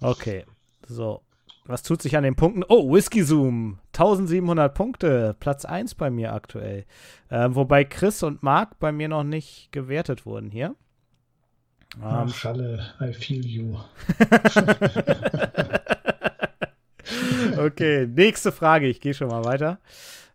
[0.00, 0.44] Okay.
[0.88, 1.22] So.
[1.66, 2.64] Was tut sich an den Punkten?
[2.68, 3.78] Oh, Whisky Zoom.
[3.98, 5.34] 1700 Punkte.
[5.40, 6.84] Platz 1 bei mir aktuell.
[7.30, 10.76] Äh, wobei Chris und Marc bei mir noch nicht gewertet wurden hier.
[12.00, 13.76] Ach, ähm, Schalle, I feel you.
[17.58, 18.86] okay, nächste Frage.
[18.86, 19.80] Ich gehe schon mal weiter.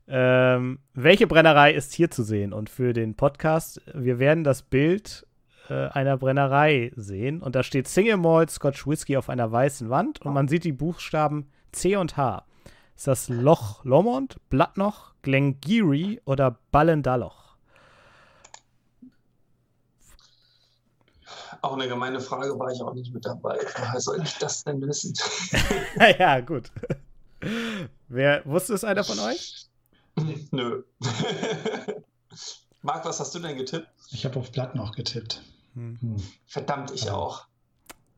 [0.10, 2.52] Ähm, welche Brennerei ist hier zu sehen?
[2.52, 5.26] Und für den Podcast, wir werden das Bild
[5.70, 7.42] äh, einer Brennerei sehen.
[7.42, 10.74] Und da steht Single Malt Scotch Whisky auf einer weißen Wand und man sieht die
[10.74, 12.46] Buchstaben C und H.
[13.04, 17.58] Ist das Loch Lomond, Blattnoch, Glengarry oder Ballendaloch?
[21.62, 23.60] Auch eine gemeine Frage, war ich auch nicht mit dabei.
[23.76, 25.14] Woher soll ich das denn wissen?
[26.18, 26.72] ja, gut.
[28.08, 29.68] Wer wusste es einer von euch?
[30.52, 30.84] Nö.
[32.84, 33.90] Marc, was hast du denn getippt?
[34.12, 35.44] Ich habe auf Blatt noch getippt.
[35.74, 35.98] Hm.
[36.00, 36.24] hm.
[36.46, 37.48] Verdammt, ich auch.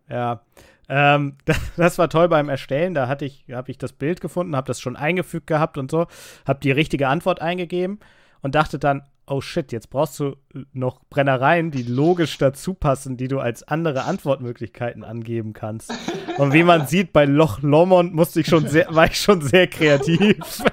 [0.08, 0.44] Ja,
[0.90, 1.38] ähm,
[1.78, 2.94] das war toll beim Erstellen.
[2.94, 6.08] Da hatte ich, habe ich das Bild gefunden, habe das schon eingefügt gehabt und so,
[6.46, 8.00] habe die richtige Antwort eingegeben
[8.42, 10.36] und dachte dann, oh shit, jetzt brauchst du
[10.74, 15.92] noch Brennereien, die logisch dazu passen, die du als andere Antwortmöglichkeiten angeben kannst.
[16.38, 19.68] Und wie man sieht, bei Loch Lomond musste ich schon sehr, war ich schon sehr
[19.68, 20.64] kreativ.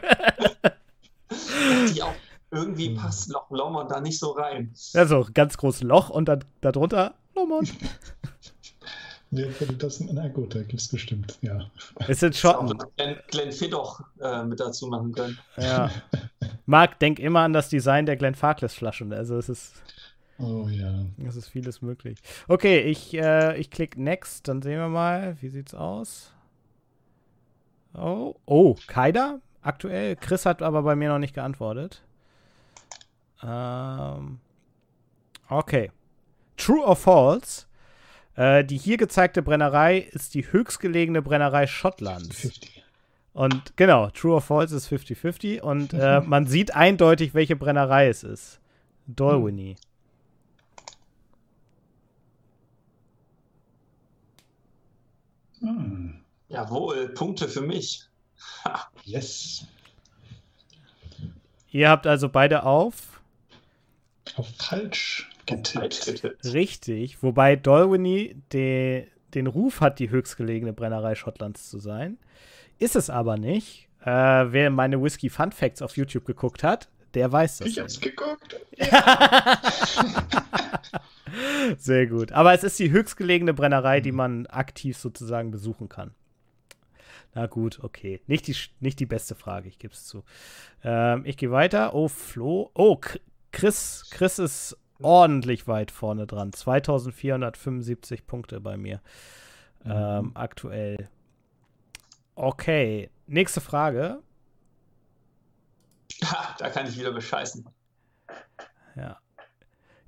[1.94, 2.14] die auch
[2.50, 4.74] irgendwie passt Loch Lomond da nicht so rein.
[4.92, 7.72] Ja, so ganz großes Loch und dann darunter Lomond.
[9.34, 9.46] Nee,
[9.78, 11.58] das, na gut, da gibt es bestimmt, ja.
[12.06, 12.78] Es sind Schotten.
[12.98, 15.38] Glenn, Glenn Fiddoch äh, mit dazu machen können.
[15.56, 15.90] Ja.
[16.66, 19.10] Marc, denk immer an das Design der Glenn Farkless Flaschen.
[19.10, 19.82] Also es ist.
[20.38, 21.06] Oh ja.
[21.26, 22.18] Es ist vieles möglich.
[22.46, 26.30] Okay, ich, äh, ich klicke Next, dann sehen wir mal, wie sieht's aus.
[27.94, 30.16] Oh, oh, Kaida aktuell.
[30.16, 32.02] Chris hat aber bei mir noch nicht geantwortet.
[33.42, 34.40] Ähm,
[35.48, 35.90] okay.
[36.58, 37.64] True or False?
[38.34, 42.40] Äh, die hier gezeigte Brennerei ist die höchstgelegene Brennerei Schottlands.
[42.40, 42.82] 50.
[43.34, 45.60] Und genau, True or False ist 50-50.
[45.60, 48.60] Und äh, man sieht eindeutig, welche Brennerei es ist.
[49.06, 49.76] Dalwhinnie.
[55.60, 56.20] Hm.
[56.48, 58.06] Jawohl, Punkte für mich.
[59.04, 59.66] yes.
[61.70, 63.12] Ihr habt also beide auf
[64.36, 66.44] auf falsch getippt.
[66.44, 72.18] Richtig, wobei Dalwhinnie de, den Ruf hat, die höchstgelegene Brennerei Schottlands zu sein.
[72.78, 73.88] Ist es aber nicht.
[74.04, 77.68] Äh, wer meine Whisky Fun Facts auf YouTube geguckt hat, der weiß das.
[77.68, 78.60] Ich hab's geguckt.
[81.78, 82.32] Sehr gut.
[82.32, 86.12] Aber es ist die höchstgelegene Brennerei, die man aktiv sozusagen besuchen kann.
[87.34, 88.20] Na gut, okay.
[88.26, 90.24] Nicht die, nicht die beste Frage, ich gebe es zu.
[90.84, 91.94] Ähm, ich gehe weiter.
[91.94, 92.70] Oh, Flo.
[92.74, 92.98] Oh,
[93.52, 96.52] Chris, Chris ist ordentlich weit vorne dran.
[96.52, 99.00] 2475 Punkte bei mir
[99.84, 99.92] mhm.
[99.92, 101.08] ähm, aktuell.
[102.34, 104.20] Okay, nächste Frage.
[106.58, 107.66] da kann ich wieder bescheißen.
[108.96, 109.18] Ja.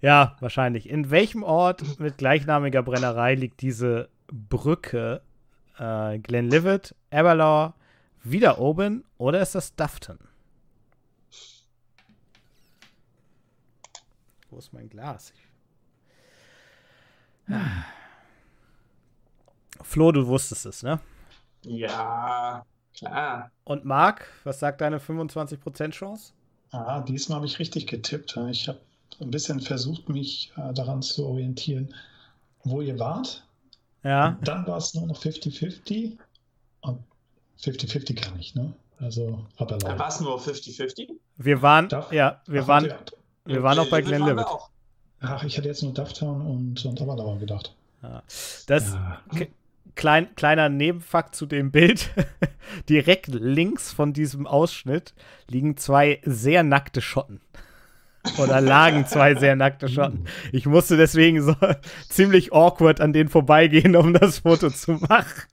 [0.00, 0.88] Ja, wahrscheinlich.
[0.88, 5.22] In welchem Ort mit gleichnamiger Brennerei liegt diese Brücke?
[5.78, 7.72] Äh, Glenlivet, Aberlaw,
[8.22, 10.18] wieder oben oder ist das Dufton?
[14.54, 15.32] Wo ist mein Glas?
[17.46, 17.60] Hm.
[19.82, 21.00] Flo, du wusstest es, ne?
[21.62, 22.64] Ja,
[22.96, 23.50] klar.
[23.64, 26.32] Und Marc, was sagt deine 25% Chance?
[26.70, 28.38] Ah, diesmal habe ich richtig getippt.
[28.50, 28.78] Ich habe
[29.20, 31.92] ein bisschen versucht, mich äh, daran zu orientieren,
[32.62, 33.44] wo ihr wart.
[34.04, 34.28] Ja.
[34.28, 36.16] Und dann war es nur noch 50-50.
[36.82, 37.02] Und
[37.60, 38.72] 50-50 kann ich, ne?
[39.00, 41.08] Also, aber Da war es nur 50-50.
[41.38, 42.98] Wir waren, Darf- ja, wir Ach, waren, ihr-
[43.44, 44.46] wir waren auch bei Levitt.
[44.46, 44.70] auch.
[45.20, 47.74] Ach, ich hatte jetzt nur Dufftown und, und Avalauer gedacht.
[48.66, 49.22] Das Ja.
[49.94, 52.10] klein, kleiner Nebenfakt zu dem Bild.
[52.88, 55.14] Direkt links von diesem Ausschnitt
[55.48, 57.40] liegen zwei sehr nackte Schotten.
[58.38, 60.26] Oder lagen zwei sehr nackte Schotten.
[60.52, 61.54] Ich musste deswegen so
[62.08, 65.44] ziemlich awkward an denen vorbeigehen, um das Foto zu machen.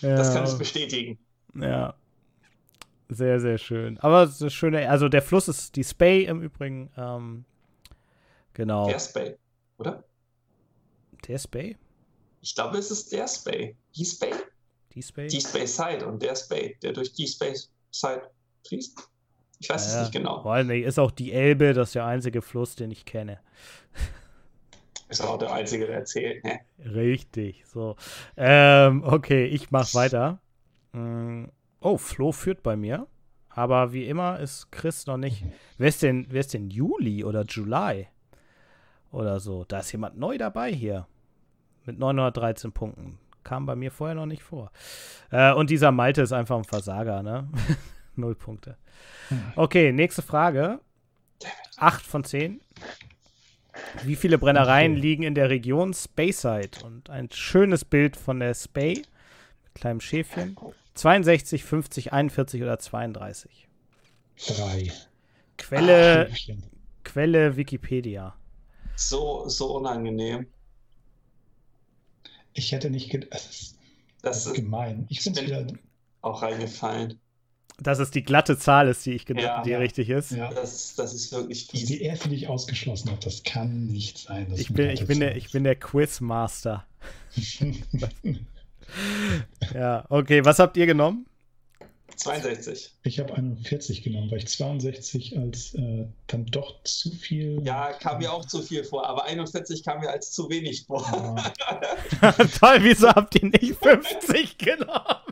[0.00, 1.18] Das kann ich bestätigen.
[1.54, 1.94] ja.
[3.14, 3.98] Sehr, sehr schön.
[3.98, 6.90] Aber es ist schöne, also der Fluss ist die Spey im Übrigen.
[6.96, 7.44] Ähm,
[8.54, 8.88] genau.
[8.88, 9.36] Der Spay,
[9.78, 10.04] oder?
[11.26, 11.76] Der Spey?
[12.40, 13.76] Ich glaube, es ist der Spay.
[13.96, 14.32] Die Spay?
[14.94, 15.28] Die Spey?
[15.28, 17.54] Die Spay Side und der Spay, der durch die Spay
[17.90, 18.30] Side
[18.66, 19.08] fließt.
[19.60, 20.44] Ich weiß es Ja, nicht genau.
[20.44, 23.38] Weil, nee, ist auch die Elbe, das ist der einzige Fluss, den ich kenne.
[25.08, 26.42] Ist auch der Einzige, der erzählt.
[26.42, 26.60] Ne?
[26.78, 27.96] Richtig, so.
[28.36, 30.40] Ähm, okay, ich mach weiter.
[30.92, 31.44] Mm,
[31.82, 33.06] Oh, Flo führt bei mir.
[33.50, 35.44] Aber wie immer ist Chris noch nicht.
[35.76, 38.08] Wer ist denn, wer ist denn Juli oder Juli?
[39.10, 39.64] Oder so.
[39.64, 41.06] Da ist jemand neu dabei hier.
[41.84, 43.18] Mit 913 Punkten.
[43.44, 44.70] Kam bei mir vorher noch nicht vor.
[45.30, 47.48] Äh, und dieser Malte ist einfach ein Versager, ne?
[48.14, 48.76] Null Punkte.
[49.56, 50.80] Okay, nächste Frage.
[51.76, 52.60] Acht von zehn.
[54.04, 56.84] Wie viele Brennereien liegen in der Region Speyside?
[56.84, 59.02] Und ein schönes Bild von der Spey
[59.64, 60.56] mit kleinem Schäfchen.
[60.94, 63.68] 62, 50, 41 oder 32.
[64.46, 64.92] Drei.
[65.58, 66.36] Quelle, Ach.
[67.04, 68.34] Quelle Wikipedia.
[68.96, 70.46] So, so unangenehm.
[72.52, 73.32] ich hätte nicht gedacht.
[73.32, 73.78] Das ist,
[74.22, 75.06] das ist gemein.
[75.08, 75.66] Ich finde es wieder.
[76.20, 77.18] auch reingefallen.
[77.78, 79.62] Dass es die glatte Zahl ist, die, ich ged- Ja.
[79.62, 79.78] die Ja.
[79.78, 80.30] richtig ist.
[80.32, 81.86] Ja, Das, das ist wirklich fies.
[81.86, 83.20] die erste, die ich ausgeschlossen habe.
[83.24, 84.52] Das kann nicht sein.
[84.54, 86.86] Ich bin, ich bin, der, ich bin der Quizmaster.
[89.74, 90.44] Ja, okay.
[90.44, 91.26] Was habt ihr genommen?
[92.16, 92.94] 62.
[93.04, 97.60] Ich habe 41 genommen, weil ich 62 als äh, dann doch zu viel.
[97.64, 101.04] Ja, kam mir auch zu viel vor, aber 41 kam mir als zu wenig vor.
[102.20, 105.22] Ja, Toll, wieso habt ihr nicht 50 genommen?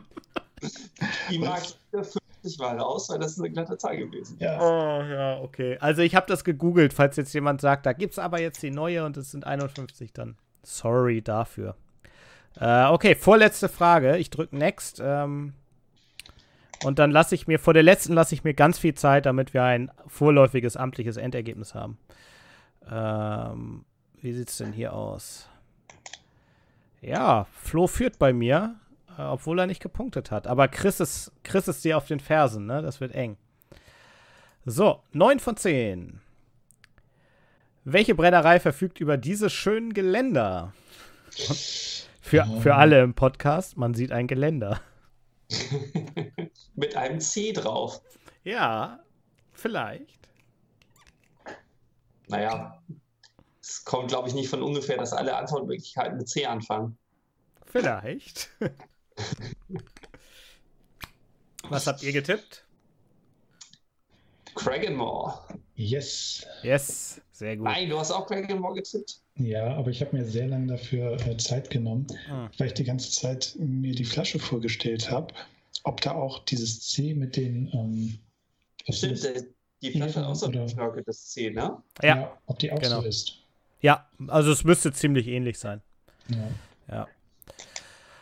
[1.29, 4.37] Die mag 50 war raus, weil das ist eine glatte Zahl gewesen.
[4.39, 4.59] ja.
[4.59, 5.77] Oh, ja, okay.
[5.79, 9.05] Also ich habe das gegoogelt, falls jetzt jemand sagt, da gibt's aber jetzt die neue
[9.05, 11.75] und es sind 51, dann sorry dafür.
[12.59, 14.17] Äh, okay, vorletzte Frage.
[14.17, 15.01] Ich drücke Next.
[15.03, 15.53] Ähm,
[16.83, 19.53] und dann lasse ich mir, vor der letzten lasse ich mir ganz viel Zeit, damit
[19.53, 21.97] wir ein vorläufiges amtliches Endergebnis haben.
[22.89, 23.85] Ähm,
[24.21, 25.47] wie sieht's denn hier aus?
[27.01, 28.75] Ja, Flo führt bei mir,
[29.17, 30.47] äh, obwohl er nicht gepunktet hat.
[30.47, 32.81] Aber Chris ist, Chris ist dir auf den Fersen, ne?
[32.81, 33.37] Das wird eng.
[34.65, 36.21] So, 9 von 10.
[37.83, 40.73] Welche Brennerei verfügt über diese schönen Geländer?
[42.21, 44.79] Für, für alle im Podcast, man sieht ein Geländer.
[46.75, 48.01] Mit einem C drauf.
[48.43, 48.99] Ja,
[49.53, 50.29] vielleicht.
[52.27, 52.81] Naja,
[53.61, 56.97] es kommt, glaube ich, nicht von ungefähr, dass alle Antwortmöglichkeiten mit C anfangen.
[57.65, 58.49] Vielleicht.
[61.69, 62.65] Was habt ihr getippt?
[64.55, 65.39] Kraganmore.
[65.75, 66.45] Yes.
[66.63, 67.65] Yes, sehr gut.
[67.65, 69.20] Nein, du hast auch Kraganmore getippt?
[69.43, 72.49] Ja, aber ich habe mir sehr lange dafür äh, Zeit genommen, Hm.
[72.57, 75.33] weil ich die ganze Zeit mir die Flasche vorgestellt habe,
[75.83, 77.69] ob da auch dieses C mit den.
[77.73, 78.19] Ähm,
[78.89, 79.45] Stimmt, ist-
[79.81, 81.81] die Flasche hat auch so Knörkel, C, ne?
[82.03, 83.01] Ja, ob die auch genau.
[83.01, 83.37] so ist.
[83.81, 85.81] ja, also es müsste ziemlich ähnlich sein.
[86.27, 86.47] Ja.
[86.87, 87.07] Ja.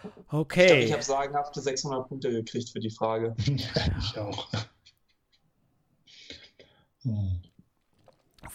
[0.04, 0.84] Ich Okay.
[0.86, 3.36] ich habe sagenhafte 600 Punkte gekriegt für die Frage.
[4.00, 4.48] ich auch.
[7.04, 7.39] Hm.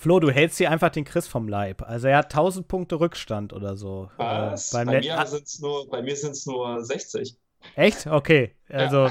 [0.04, 1.80] Flo, du hältst hier einfach den Chris vom Leib.
[1.80, 4.10] Also er hat 1000 Punkte Rückstand oder so.
[4.18, 4.70] Was?
[4.74, 7.34] Äh, bei, mir sind's nur, bei mir sind es nur 60.
[7.74, 8.06] Echt?
[8.06, 8.54] Okay.
[8.68, 9.10] Also,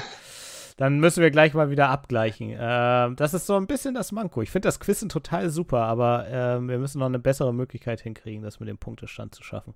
[0.78, 2.56] dann müssen wir gleich mal wieder abgleichen.
[2.58, 4.42] Ähm, das ist so ein bisschen das Manko.
[4.42, 8.44] Ich finde das Quizzen total super, aber ähm, wir müssen noch eine bessere Möglichkeit hinkriegen,
[8.44, 9.76] das mit dem Punktestand zu schaffen.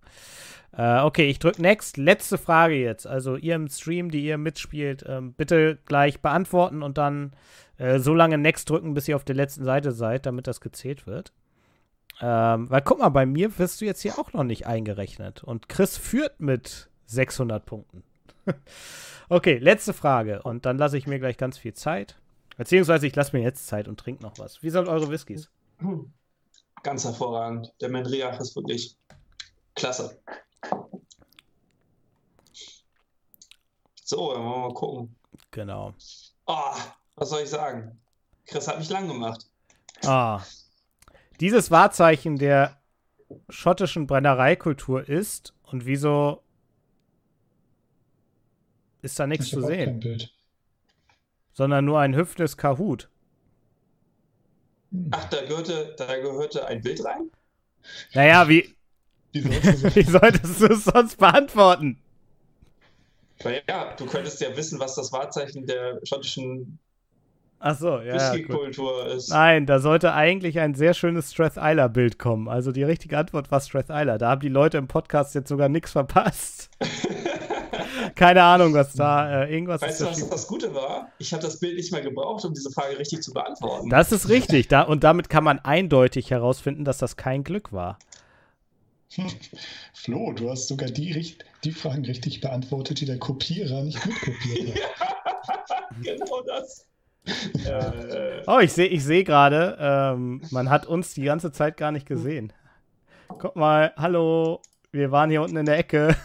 [0.75, 1.97] Äh, okay, ich drücke Next.
[1.97, 3.05] Letzte Frage jetzt.
[3.05, 7.33] Also, ihr im Stream, die ihr mitspielt, ähm, bitte gleich beantworten und dann
[7.77, 11.05] äh, so lange Next drücken, bis ihr auf der letzten Seite seid, damit das gezählt
[11.05, 11.31] wird.
[12.19, 15.43] Ähm, weil guck mal, bei mir wirst du jetzt hier auch noch nicht eingerechnet.
[15.43, 18.03] Und Chris führt mit 600 Punkten.
[19.29, 20.41] okay, letzte Frage.
[20.43, 22.17] Und dann lasse ich mir gleich ganz viel Zeit.
[22.57, 24.63] Beziehungsweise ich lasse mir jetzt Zeit und trinke noch was.
[24.63, 25.49] Wie sind eure Whiskys?
[26.83, 27.71] Ganz hervorragend.
[27.81, 28.97] Der Mendriach ist wirklich
[29.75, 30.19] klasse.
[34.03, 35.15] So, dann wollen wir mal gucken.
[35.51, 35.93] Genau.
[36.45, 36.75] Oh,
[37.15, 37.99] was soll ich sagen?
[38.45, 39.45] Chris hat mich lang gemacht.
[40.05, 40.41] Ah.
[41.39, 42.77] Dieses Wahrzeichen der
[43.49, 46.41] schottischen Brennereikultur ist und wieso
[49.01, 50.33] ist da nichts Ich zu sehen, Bild.
[51.53, 53.09] sondern nur ein hüpfendes Kahut.
[54.91, 55.09] Hm.
[55.11, 57.29] Ach, da gehörte, da gehörte ein Bild rein?
[58.13, 58.75] Naja, wie,
[59.33, 61.97] Wie solltest du es sonst beantworten?
[63.43, 66.79] Weil ja, du könntest ja wissen, was das Wahrzeichen der schottischen
[67.59, 68.13] Ach so, ja.
[68.13, 69.29] Whisky-Kultur ist.
[69.29, 72.47] Nein, da sollte eigentlich ein sehr schönes Strath-Isla-Bild kommen.
[72.47, 74.17] Also die richtige Antwort war Strath-Isla.
[74.17, 76.69] Da haben die Leute im Podcast jetzt sogar nichts verpasst.
[78.17, 80.01] Keine Ahnung, was da äh, irgendwas Weißt ist.
[80.01, 81.11] du, da was das Gute war?
[81.19, 83.89] Ich habe das Bild nicht mehr gebraucht, um diese Frage richtig zu beantworten.
[83.89, 84.67] Das ist richtig.
[84.67, 87.99] Da, und damit kann man eindeutig herausfinden, dass das kein Glück war.
[89.93, 95.15] Flo, du hast sogar die, die Fragen richtig beantwortet, die der Kopierer nicht mitkopiert hat.
[96.01, 96.85] genau das.
[97.65, 101.91] Äh, Oh, ich sehe ich seh gerade, ähm, man hat uns die ganze Zeit gar
[101.91, 102.53] nicht gesehen.
[103.27, 104.61] Guck mal, hallo,
[104.91, 106.15] wir waren hier unten in der Ecke.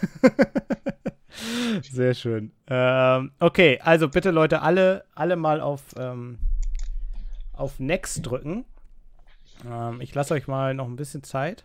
[1.82, 2.52] Sehr schön.
[2.68, 6.38] Ähm, okay, also bitte Leute, alle, alle mal auf, ähm,
[7.52, 8.64] auf Next drücken.
[9.64, 11.64] Ähm, ich lasse euch mal noch ein bisschen Zeit.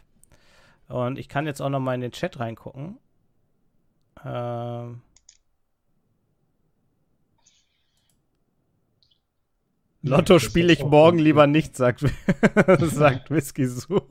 [0.88, 2.98] Und ich kann jetzt auch noch mal in den Chat reingucken.
[4.26, 5.02] Ähm,
[10.08, 12.06] Lotto spiele ich morgen lieber nicht, sagt,
[12.80, 14.02] sagt Whisky Zoom.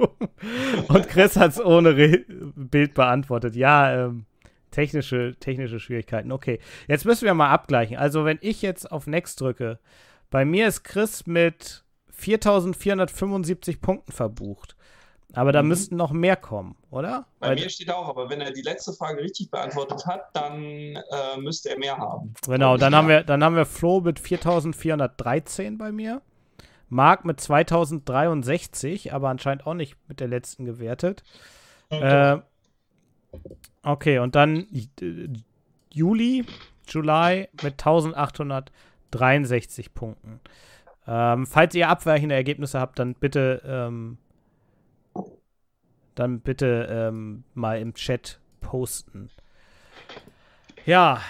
[0.88, 2.24] Und Chris hat es ohne Re
[2.54, 3.56] Bild beantwortet.
[3.56, 4.26] Ja, ähm,
[4.70, 6.32] technische, technische Schwierigkeiten.
[6.32, 7.96] Okay, jetzt müssen wir mal abgleichen.
[7.96, 9.78] Also, wenn ich jetzt auf Next drücke,
[10.30, 14.75] bei mir ist Chris mit 4475 Punkten verbucht.
[15.36, 15.68] Aber da Mhm.
[15.68, 17.26] müssten noch mehr kommen, oder?
[17.40, 20.62] bei Weil- mir steht auch, aber wenn er die letzte Frage richtig beantwortet hat, dann
[20.62, 21.02] äh,
[21.38, 22.32] müsste er mehr haben.
[22.46, 26.22] Genau, dann haben wir, dann haben wir Flo mit 4413 bei mir.
[26.88, 31.22] Marc mit 2063, aber anscheinend auch nicht mit der letzten gewertet.
[31.90, 32.38] Äh,
[33.82, 34.66] okay, und dann
[35.02, 35.28] äh,
[35.92, 36.44] Juli,
[36.88, 40.40] Juli mit 1863 Punkten.
[41.06, 44.18] Ähm, falls ihr abweichende Ergebnisse habt, dann bitte, ähm,
[46.16, 49.30] dann bitte ähm, mal im Chat posten.
[50.84, 51.20] Ja,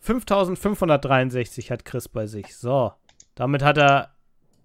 [0.00, 2.56] 5563 hat Chris bei sich.
[2.56, 2.92] So,
[3.34, 4.10] damit hat er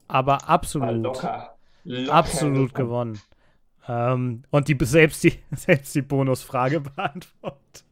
[0.07, 1.55] aber absolut locker.
[1.83, 3.19] locker absolut gewonnen.
[3.87, 7.85] Ähm, und die, selbst, die, selbst die Bonusfrage beantwortet.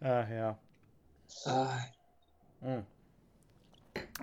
[0.00, 0.58] Ach ja.
[1.46, 1.78] Ah,
[2.60, 2.84] Hm.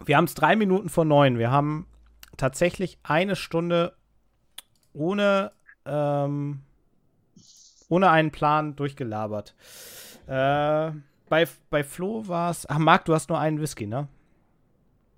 [0.04, 1.38] Wir haben es drei Minuten vor neun.
[1.38, 1.88] Wir haben
[2.36, 3.96] tatsächlich eine Stunde
[4.96, 5.52] ohne,
[5.86, 6.62] ähm,
[7.90, 9.56] ohne einen Plan durchgelabert.
[10.28, 10.92] Äh,
[11.30, 12.68] bei, bei Flo war es.
[12.70, 14.08] Ach, Marc, du hast nur einen Whisky, ne?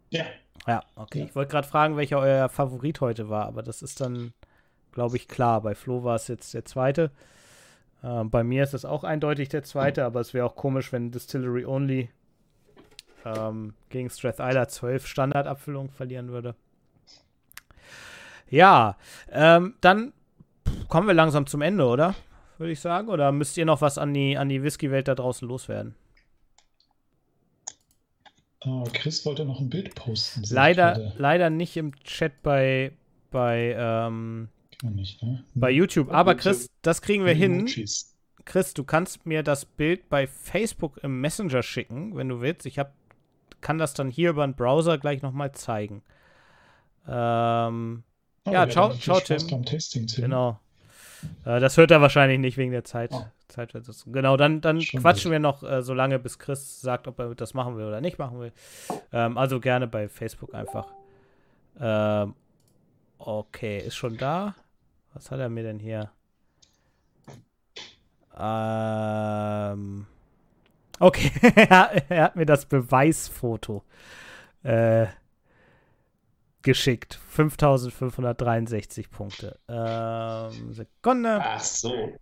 [0.09, 0.25] Ja,
[0.67, 1.19] Ja, okay.
[1.19, 1.25] Ja.
[1.25, 4.33] Ich wollte gerade fragen, welcher euer Favorit heute war, aber das ist dann,
[4.91, 5.61] glaube ich, klar.
[5.61, 7.11] Bei Flo war es jetzt der zweite.
[8.03, 11.11] Ähm, bei mir ist es auch eindeutig der zweite, aber es wäre auch komisch, wenn
[11.11, 12.09] Distillery Only
[13.25, 16.55] ähm, gegen Strath Isla 12 Standardabfüllung verlieren würde.
[18.49, 18.97] Ja,
[19.31, 20.13] ähm, dann
[20.87, 22.15] kommen wir langsam zum Ende, oder?
[22.57, 23.09] Würde ich sagen.
[23.09, 25.95] Oder müsst ihr noch was an die, an die Whisky-Welt da draußen loswerden?
[28.67, 30.43] äh, Chris wollte noch ein Bild posten.
[30.49, 32.91] Leider, leider nicht im Chat bei,
[33.31, 34.49] bei, ähm,
[34.83, 35.43] nicht, ne?
[35.53, 36.11] bei YouTube.
[36.11, 36.35] Aber.
[36.35, 37.67] Chris, das kriegen wir hin.
[38.45, 42.65] Chris, du kannst mir das Bild bei Facebook im Messenger schicken, wenn du willst.
[42.65, 42.93] Ich hab,
[43.59, 46.01] kann das dann hier über den Browser gleich nochmal zeigen.
[47.07, 48.03] Ähm,
[48.47, 49.49] Oh, Ja, ciao- viel ciao, Spaß Tim.
[49.57, 50.23] beim Tasting, Tim.
[50.23, 50.59] genau.
[51.45, 53.11] Äh, das hört er wahrscheinlich nicht wegen der Zeit.
[53.13, 53.25] Oh.
[53.49, 54.11] Zeitversetzung.
[54.13, 55.31] Genau, dann, dann Schon quatschen gut.
[55.33, 58.19] wir noch äh, so lange, bis Chris sagt, ob er das machen will oder nicht
[58.19, 58.51] machen will.
[59.13, 60.87] Ähm, also gerne bei Facebook einfach.
[61.79, 62.35] Ähm,
[63.17, 64.53] okay, ist schon da.
[65.13, 66.11] Was hat er mir denn hier?
[68.37, 70.05] Ähm,
[70.99, 73.83] okay, er, er hat mir das Beweisfoto
[74.63, 75.07] äh,
[76.67, 77.19] geschickt.
[77.29, 79.59] 5563 Punkte.
[79.67, 81.39] Ähm, Sekunde.
[81.41, 82.17] Ach so.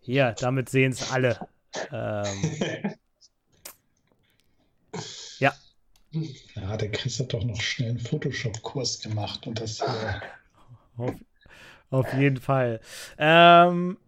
[0.00, 1.48] Hier, damit sehen es alle.
[1.90, 2.94] Ähm,
[6.54, 10.22] Ja, der Chris hat doch noch schnell einen Photoshop-Kurs gemacht und das hier.
[10.96, 11.14] auf,
[11.90, 12.80] auf jeden Fall.
[13.18, 13.98] Ähm,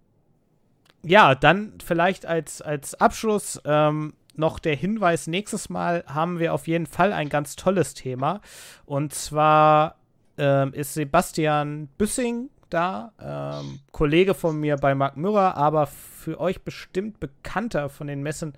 [1.02, 6.66] ja, dann vielleicht als, als Abschluss ähm, noch der Hinweis: nächstes Mal haben wir auf
[6.66, 8.41] jeden Fall ein ganz tolles Thema.
[8.84, 10.01] Und zwar
[10.36, 16.62] ähm, ist Sebastian Büssing da, ähm, Kollege von mir bei Mark Mürrer, aber für euch
[16.62, 18.54] bestimmt bekannter von den Messen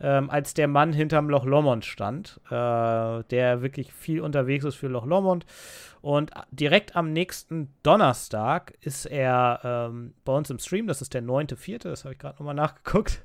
[0.00, 4.88] ähm, als der Mann hinterm Loch Lomond stand, äh, der wirklich viel unterwegs ist für
[4.88, 5.44] Loch Lomond.
[6.00, 11.22] Und direkt am nächsten Donnerstag ist er ähm, bei uns im Stream, das ist der
[11.22, 13.24] 9.4., das habe ich gerade nochmal nachgeguckt.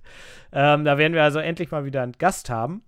[0.51, 2.83] Ähm, da werden wir also endlich mal wieder einen Gast haben.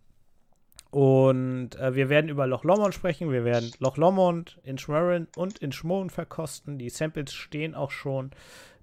[0.95, 3.29] Und äh, wir werden über Loch Lomond sprechen.
[3.29, 6.77] Wir werden Loch Lomond in Schwerin und in Schmoen verkosten.
[6.77, 8.31] Die Samples stehen auch schon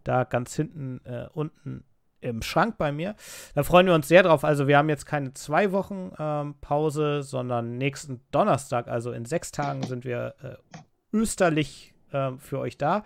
[0.05, 1.85] da ganz hinten äh, unten
[2.21, 3.15] im Schrank bei mir.
[3.55, 4.45] Da freuen wir uns sehr drauf.
[4.45, 9.51] Also wir haben jetzt keine zwei Wochen ähm, Pause, sondern nächsten Donnerstag, also in sechs
[9.51, 10.79] Tagen, sind wir äh,
[11.15, 13.05] österlich äh, für euch da.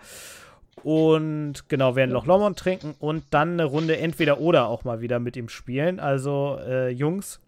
[0.83, 5.19] Und genau, werden Loch Lomond trinken und dann eine Runde entweder oder auch mal wieder
[5.19, 6.01] mit ihm spielen.
[6.01, 7.39] Also äh, Jungs,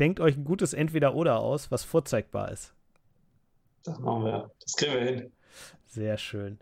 [0.00, 2.74] denkt euch ein gutes Entweder-Oder aus, was vorzeigbar ist.
[3.84, 4.50] Das machen wir.
[4.62, 5.32] Das kriegen wir hin.
[5.86, 6.58] Sehr schön.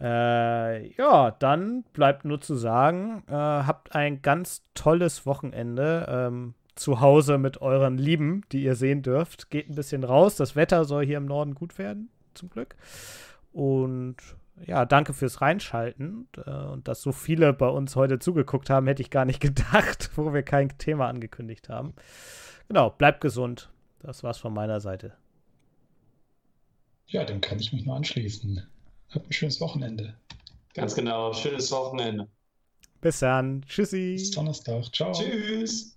[0.00, 7.00] Äh, ja, dann bleibt nur zu sagen, äh, habt ein ganz tolles Wochenende ähm, zu
[7.00, 9.50] Hause mit euren Lieben, die ihr sehen dürft.
[9.50, 10.36] Geht ein bisschen raus.
[10.36, 12.76] Das Wetter soll hier im Norden gut werden, zum Glück.
[13.52, 14.16] Und
[14.64, 16.28] ja, danke fürs Reinschalten.
[16.46, 20.10] Äh, und dass so viele bei uns heute zugeguckt haben, hätte ich gar nicht gedacht,
[20.14, 21.94] wo wir kein Thema angekündigt haben.
[22.70, 23.68] Genau, bleibt gesund.
[23.98, 25.12] Das war's von meiner Seite.
[27.08, 28.64] Ja, dem kann ich mich nur anschließen.
[29.08, 30.14] Habt ein schönes Wochenende.
[30.74, 32.28] Ganz genau, schönes Wochenende.
[33.00, 33.62] Bis dann.
[33.62, 34.12] Tschüssi.
[34.12, 34.84] Bis Donnerstag.
[34.94, 35.10] Ciao.
[35.10, 35.96] Tschüss.